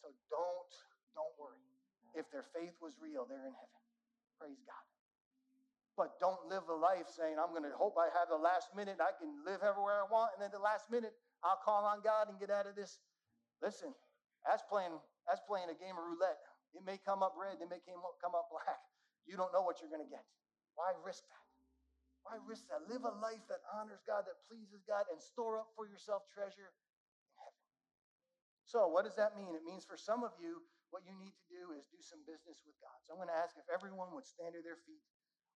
So 0.03 0.12
don't, 0.27 0.73
don't 1.15 1.36
worry. 1.39 1.63
If 2.13 2.27
their 2.31 2.45
faith 2.51 2.75
was 2.84 2.95
real, 2.99 3.23
they're 3.23 3.47
in 3.47 3.55
heaven. 3.55 3.85
Praise 4.39 4.62
God. 4.67 4.86
But 5.95 6.19
don't 6.19 6.52
live 6.52 6.67
a 6.67 6.76
life 6.76 7.08
saying, 7.08 7.39
I'm 7.39 7.56
going 7.56 7.63
to 7.63 7.71
hope 7.71 7.95
I 7.95 8.12
have 8.19 8.28
the 8.28 8.39
last 8.39 8.76
minute. 8.76 9.00
I 9.00 9.15
can 9.15 9.32
live 9.48 9.63
everywhere 9.63 10.04
I 10.04 10.08
want. 10.12 10.36
And 10.36 10.43
then 10.43 10.52
the 10.52 10.60
last 10.60 10.91
minute, 10.91 11.15
I'll 11.39 11.60
call 11.63 11.88
on 11.88 12.04
God 12.04 12.28
and 12.28 12.36
get 12.36 12.52
out 12.52 12.67
of 12.67 12.76
this. 12.76 13.00
Listen, 13.63 13.95
that's 14.43 14.60
playing, 14.67 14.91
that's 15.24 15.39
playing 15.48 15.71
a 15.71 15.78
game 15.80 15.95
of 15.95 16.04
roulette. 16.04 16.43
It 16.76 16.84
may 16.84 17.00
come 17.00 17.24
up 17.24 17.39
red, 17.39 17.63
it 17.63 17.71
may 17.71 17.80
come 17.88 18.36
up 18.36 18.52
black. 18.52 18.84
You 19.24 19.39
don't 19.39 19.56
know 19.56 19.63
what 19.63 19.80
you're 19.80 19.89
going 19.89 20.04
to 20.04 20.12
get. 20.12 20.28
Why 20.76 20.91
risk 21.00 21.24
that? 21.32 21.45
Why 22.28 22.36
risk 22.43 22.67
that? 22.67 22.84
Live 22.91 23.08
a 23.08 23.15
life 23.24 23.41
that 23.48 23.63
honors 23.71 24.04
God, 24.04 24.28
that 24.28 24.36
pleases 24.52 24.84
God, 24.84 25.08
and 25.08 25.17
store 25.17 25.63
up 25.63 25.71
for 25.80 25.88
yourself 25.88 26.28
treasure. 26.36 26.76
So, 28.65 28.89
what 28.89 29.06
does 29.06 29.15
that 29.15 29.38
mean? 29.38 29.54
It 29.54 29.62
means 29.62 29.86
for 29.86 29.97
some 29.97 30.25
of 30.25 30.34
you, 30.41 30.65
what 30.89 31.06
you 31.06 31.13
need 31.17 31.34
to 31.38 31.45
do 31.49 31.73
is 31.78 31.86
do 31.89 32.01
some 32.01 32.21
business 32.25 32.62
with 32.65 32.78
God. 32.82 32.97
So 33.06 33.13
I'm 33.13 33.19
going 33.21 33.30
to 33.30 33.38
ask 33.38 33.58
if 33.58 33.67
everyone 33.67 34.13
would 34.15 34.25
stand 34.25 34.56
to 34.58 34.62
their 34.62 34.80
feet. 34.86 35.01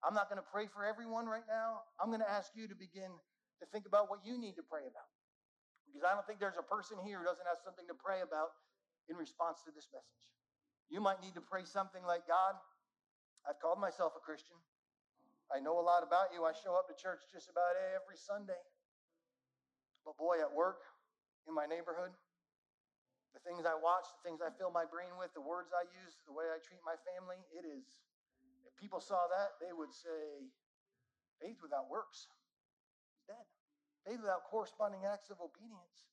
I'm 0.04 0.16
not 0.16 0.32
going 0.32 0.40
to 0.40 0.46
pray 0.46 0.68
for 0.68 0.84
everyone 0.84 1.28
right 1.28 1.46
now. 1.48 1.84
I'm 2.00 2.12
going 2.12 2.24
to 2.24 2.30
ask 2.30 2.52
you 2.56 2.68
to 2.68 2.78
begin 2.78 3.12
to 3.60 3.66
think 3.72 3.88
about 3.88 4.08
what 4.08 4.24
you 4.24 4.40
need 4.40 4.56
to 4.60 4.66
pray 4.66 4.88
about. 4.88 5.12
Because 5.88 6.06
I 6.06 6.14
don't 6.16 6.24
think 6.28 6.44
there's 6.44 6.60
a 6.60 6.66
person 6.66 7.02
here 7.02 7.20
who 7.20 7.26
doesn't 7.28 7.48
have 7.50 7.60
something 7.60 7.88
to 7.90 7.98
pray 7.98 8.22
about 8.22 8.52
in 9.10 9.18
response 9.18 9.66
to 9.66 9.72
this 9.74 9.90
message. 9.90 10.26
You 10.88 11.02
might 11.02 11.20
need 11.24 11.34
to 11.40 11.44
pray 11.44 11.66
something 11.66 12.06
like 12.06 12.30
God, 12.30 12.60
I've 13.48 13.58
called 13.64 13.80
myself 13.82 14.14
a 14.14 14.22
Christian. 14.22 14.58
I 15.50 15.58
know 15.58 15.82
a 15.82 15.86
lot 15.86 16.06
about 16.06 16.30
you. 16.30 16.46
I 16.46 16.54
show 16.54 16.78
up 16.78 16.86
to 16.92 16.96
church 17.00 17.26
just 17.34 17.50
about 17.50 17.74
every 17.98 18.20
Sunday. 18.20 18.60
But 20.06 20.14
boy, 20.20 20.38
at 20.44 20.54
work, 20.54 20.86
in 21.50 21.58
my 21.58 21.66
neighborhood, 21.66 22.14
the 23.34 23.42
things 23.46 23.66
I 23.66 23.78
watch, 23.78 24.10
the 24.10 24.24
things 24.26 24.42
I 24.42 24.50
fill 24.58 24.74
my 24.74 24.86
brain 24.86 25.14
with, 25.18 25.34
the 25.38 25.44
words 25.44 25.70
I 25.72 25.86
use, 26.02 26.18
the 26.26 26.34
way 26.34 26.50
I 26.50 26.58
treat 26.62 26.82
my 26.82 26.98
family, 27.06 27.40
it 27.54 27.66
is, 27.66 27.86
if 28.66 28.74
people 28.78 29.00
saw 29.00 29.30
that, 29.30 29.62
they 29.62 29.74
would 29.74 29.94
say, 29.94 30.50
faith 31.38 31.62
without 31.62 31.90
works 31.90 32.28
is 33.14 33.22
dead. 33.30 33.46
Faith 34.08 34.20
without 34.22 34.48
corresponding 34.50 35.06
acts 35.06 35.30
of 35.30 35.38
obedience. 35.38 36.10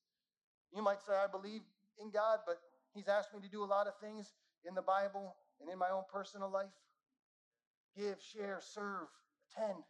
You 0.74 0.82
might 0.84 1.00
say, 1.00 1.16
I 1.16 1.30
believe 1.30 1.64
in 1.96 2.10
God, 2.12 2.44
but 2.44 2.60
He's 2.92 3.08
asked 3.08 3.32
me 3.32 3.40
to 3.40 3.48
do 3.48 3.64
a 3.64 3.68
lot 3.68 3.86
of 3.86 3.96
things 4.00 4.32
in 4.64 4.74
the 4.74 4.84
Bible 4.84 5.36
and 5.60 5.68
in 5.68 5.78
my 5.78 5.92
own 5.92 6.04
personal 6.10 6.50
life 6.50 6.72
give, 7.96 8.20
share, 8.20 8.60
serve, 8.60 9.08
attend. 9.48 9.80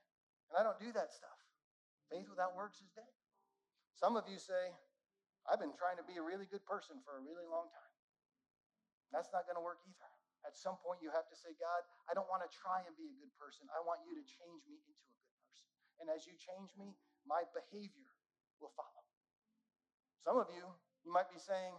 And 0.51 0.55
I 0.55 0.63
don't 0.63 0.79
do 0.79 0.95
that 0.95 1.11
stuff. 1.11 1.39
Faith 2.11 2.31
without 2.31 2.55
works 2.55 2.79
is 2.79 2.91
dead. 2.95 3.11
Some 3.99 4.15
of 4.15 4.25
you 4.31 4.39
say, 4.39 4.71
I've 5.47 5.63
been 5.63 5.75
trying 5.79 5.99
to 6.03 6.07
be 6.07 6.19
a 6.19 6.25
really 6.25 6.47
good 6.51 6.67
person 6.67 6.99
for 7.07 7.19
a 7.19 7.23
really 7.23 7.47
long 7.47 7.71
time. 7.71 7.93
That's 9.15 9.31
not 9.31 9.47
going 9.47 9.59
to 9.59 9.63
work 9.63 9.79
either. 9.87 10.11
At 10.43 10.55
some 10.59 10.79
point, 10.83 11.03
you 11.03 11.11
have 11.11 11.27
to 11.31 11.37
say, 11.39 11.55
God, 11.59 11.83
I 12.07 12.15
don't 12.15 12.31
want 12.31 12.47
to 12.47 12.51
try 12.51 12.83
and 12.87 12.95
be 12.95 13.11
a 13.11 13.17
good 13.19 13.35
person. 13.39 13.67
I 13.71 13.83
want 13.83 14.03
you 14.07 14.15
to 14.15 14.25
change 14.27 14.63
me 14.67 14.79
into 14.79 14.95
a 14.95 15.07
good 15.11 15.31
person. 15.43 15.67
And 16.03 16.07
as 16.11 16.27
you 16.27 16.35
change 16.39 16.71
me, 16.79 16.95
my 17.27 17.43
behavior 17.51 18.11
will 18.63 18.75
follow. 18.79 19.03
Some 20.23 20.39
of 20.39 20.51
you, 20.55 20.67
you 21.03 21.11
might 21.11 21.31
be 21.31 21.39
saying, 21.39 21.75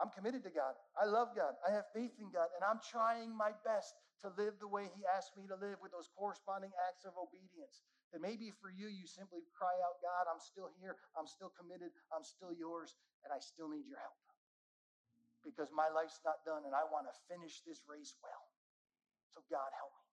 I'm 0.00 0.12
committed 0.12 0.44
to 0.44 0.52
God. 0.52 0.76
I 0.96 1.08
love 1.08 1.36
God. 1.36 1.56
I 1.64 1.72
have 1.72 1.88
faith 1.92 2.12
in 2.20 2.32
God. 2.32 2.52
And 2.56 2.64
I'm 2.64 2.80
trying 2.80 3.32
my 3.32 3.52
best 3.64 3.94
to 4.24 4.32
live 4.36 4.56
the 4.60 4.68
way 4.68 4.88
He 4.96 5.04
asked 5.04 5.36
me 5.36 5.44
to 5.48 5.56
live 5.56 5.80
with 5.84 5.92
those 5.92 6.08
corresponding 6.16 6.72
acts 6.88 7.04
of 7.04 7.16
obedience 7.16 7.84
that 8.14 8.22
maybe 8.22 8.54
for 8.62 8.70
you, 8.70 8.86
you 8.86 9.10
simply 9.10 9.42
cry 9.50 9.74
out, 9.82 9.98
God, 9.98 10.30
I'm 10.30 10.38
still 10.38 10.70
here. 10.78 10.94
I'm 11.18 11.26
still 11.26 11.50
committed. 11.50 11.90
I'm 12.14 12.22
still 12.22 12.54
yours. 12.54 12.94
And 13.26 13.34
I 13.34 13.42
still 13.42 13.66
need 13.66 13.90
your 13.90 13.98
help 13.98 14.14
because 15.42 15.68
my 15.74 15.92
life's 15.92 16.22
not 16.24 16.40
done 16.46 16.64
and 16.64 16.72
I 16.72 16.86
want 16.88 17.10
to 17.10 17.14
finish 17.28 17.60
this 17.66 17.84
race 17.84 18.16
well. 18.22 18.44
So, 19.34 19.42
God, 19.50 19.68
help 19.76 19.92
me. 19.98 20.06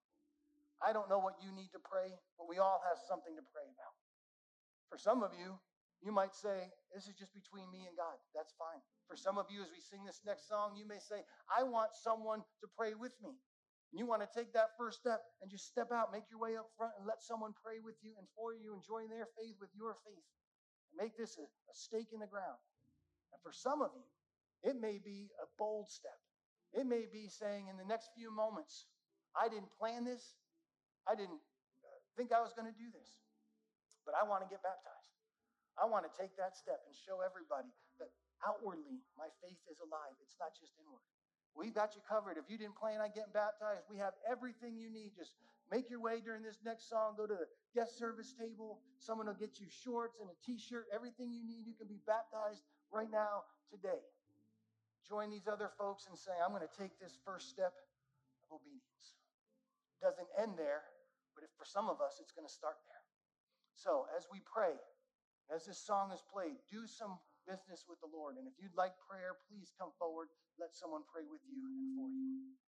I 0.82 0.90
don't 0.90 1.06
know 1.06 1.22
what 1.22 1.38
you 1.40 1.54
need 1.54 1.70
to 1.72 1.80
pray, 1.80 2.10
but 2.36 2.50
we 2.50 2.58
all 2.58 2.82
have 2.84 2.98
something 3.06 3.32
to 3.38 3.44
pray 3.54 3.64
about. 3.70 3.94
For 4.90 4.98
some 4.98 5.22
of 5.22 5.32
you, 5.32 5.56
you 6.02 6.10
might 6.10 6.34
say, 6.34 6.68
This 6.90 7.06
is 7.06 7.14
just 7.14 7.32
between 7.32 7.70
me 7.70 7.86
and 7.86 7.94
God. 7.96 8.18
That's 8.34 8.52
fine. 8.58 8.82
For 9.06 9.14
some 9.14 9.38
of 9.38 9.46
you, 9.48 9.62
as 9.62 9.70
we 9.70 9.78
sing 9.78 10.02
this 10.04 10.20
next 10.26 10.50
song, 10.50 10.74
you 10.74 10.84
may 10.84 10.98
say, 10.98 11.22
I 11.46 11.62
want 11.62 11.94
someone 11.94 12.42
to 12.60 12.66
pray 12.76 12.98
with 12.98 13.14
me. 13.22 13.38
And 13.92 14.00
you 14.00 14.08
want 14.08 14.24
to 14.24 14.30
take 14.32 14.56
that 14.56 14.72
first 14.80 15.04
step 15.04 15.20
and 15.44 15.52
just 15.52 15.68
step 15.68 15.92
out, 15.92 16.16
make 16.16 16.24
your 16.32 16.40
way 16.40 16.56
up 16.56 16.72
front, 16.80 16.96
and 16.96 17.04
let 17.04 17.20
someone 17.20 17.52
pray 17.60 17.76
with 17.84 18.00
you 18.00 18.16
and 18.16 18.24
for 18.32 18.56
you 18.56 18.72
and 18.72 18.80
join 18.80 19.12
their 19.12 19.28
faith 19.36 19.60
with 19.60 19.68
your 19.76 20.00
faith. 20.00 20.24
Make 20.96 21.12
this 21.20 21.36
a, 21.36 21.44
a 21.44 21.74
stake 21.76 22.08
in 22.16 22.24
the 22.24 22.28
ground. 22.28 22.56
And 23.36 23.38
for 23.44 23.52
some 23.52 23.84
of 23.84 23.92
you, 23.92 24.08
it 24.64 24.80
may 24.80 24.96
be 24.96 25.28
a 25.44 25.46
bold 25.60 25.92
step. 25.92 26.16
It 26.72 26.88
may 26.88 27.04
be 27.04 27.28
saying 27.28 27.68
in 27.68 27.76
the 27.76 27.84
next 27.84 28.16
few 28.16 28.32
moments, 28.32 28.88
I 29.36 29.52
didn't 29.52 29.68
plan 29.76 30.08
this. 30.08 30.40
I 31.04 31.12
didn't 31.12 31.40
uh, 31.84 32.00
think 32.16 32.32
I 32.32 32.40
was 32.40 32.56
going 32.56 32.70
to 32.70 32.78
do 32.78 32.88
this, 32.96 33.12
but 34.08 34.16
I 34.16 34.24
want 34.24 34.40
to 34.40 34.48
get 34.48 34.64
baptized. 34.64 35.12
I 35.76 35.84
want 35.84 36.08
to 36.08 36.12
take 36.16 36.32
that 36.40 36.56
step 36.56 36.80
and 36.88 36.96
show 36.96 37.20
everybody 37.20 37.72
that 38.00 38.12
outwardly 38.44 39.04
my 39.16 39.28
faith 39.44 39.60
is 39.68 39.80
alive. 39.84 40.16
It's 40.20 40.36
not 40.40 40.52
just 40.56 40.72
inward. 40.80 41.04
We've 41.52 41.74
got 41.74 41.94
you 41.94 42.00
covered. 42.08 42.38
If 42.40 42.48
you 42.48 42.56
didn't 42.56 42.76
plan 42.76 43.00
on 43.00 43.12
getting 43.12 43.32
baptized, 43.32 43.84
we 43.90 43.98
have 43.98 44.16
everything 44.24 44.76
you 44.76 44.88
need. 44.88 45.12
Just 45.16 45.36
make 45.70 45.90
your 45.90 46.00
way 46.00 46.20
during 46.24 46.42
this 46.42 46.58
next 46.64 46.88
song. 46.88 47.14
Go 47.16 47.26
to 47.26 47.34
the 47.34 47.48
guest 47.76 47.98
service 47.98 48.32
table. 48.32 48.80
Someone 48.98 49.26
will 49.26 49.36
get 49.36 49.60
you 49.60 49.66
shorts 49.68 50.16
and 50.20 50.28
a 50.32 50.36
t 50.40 50.56
shirt, 50.56 50.88
everything 50.88 51.32
you 51.32 51.44
need. 51.44 51.68
You 51.68 51.76
can 51.76 51.88
be 51.88 52.00
baptized 52.06 52.64
right 52.90 53.10
now, 53.10 53.44
today. 53.68 54.00
Join 55.08 55.30
these 55.30 55.48
other 55.48 55.68
folks 55.76 56.06
and 56.08 56.16
say, 56.16 56.32
I'm 56.40 56.52
going 56.52 56.64
to 56.64 56.76
take 56.78 56.96
this 57.00 57.18
first 57.24 57.50
step 57.50 57.72
of 58.44 58.60
obedience. 58.60 59.16
It 59.98 60.04
doesn't 60.04 60.28
end 60.40 60.56
there, 60.56 60.84
but 61.34 61.44
if 61.44 61.50
for 61.58 61.64
some 61.64 61.88
of 61.88 62.00
us, 62.00 62.20
it's 62.20 62.32
going 62.32 62.46
to 62.46 62.52
start 62.52 62.80
there. 62.86 63.02
So 63.74 64.06
as 64.16 64.28
we 64.30 64.40
pray, 64.44 64.76
as 65.52 65.66
this 65.66 65.80
song 65.80 66.12
is 66.12 66.22
played, 66.32 66.56
do 66.70 66.86
some 66.86 67.18
business 67.48 67.84
with 67.88 67.98
the 68.00 68.10
Lord. 68.10 68.36
And 68.38 68.46
if 68.46 68.54
you'd 68.60 68.76
like 68.76 68.94
prayer, 69.08 69.36
please 69.48 69.72
come 69.76 69.92
forward. 69.98 70.28
Let 70.60 70.76
someone 70.76 71.02
pray 71.08 71.26
with 71.26 71.42
you 71.48 71.58
and 71.58 71.96
for 71.96 72.08
you. 72.08 72.52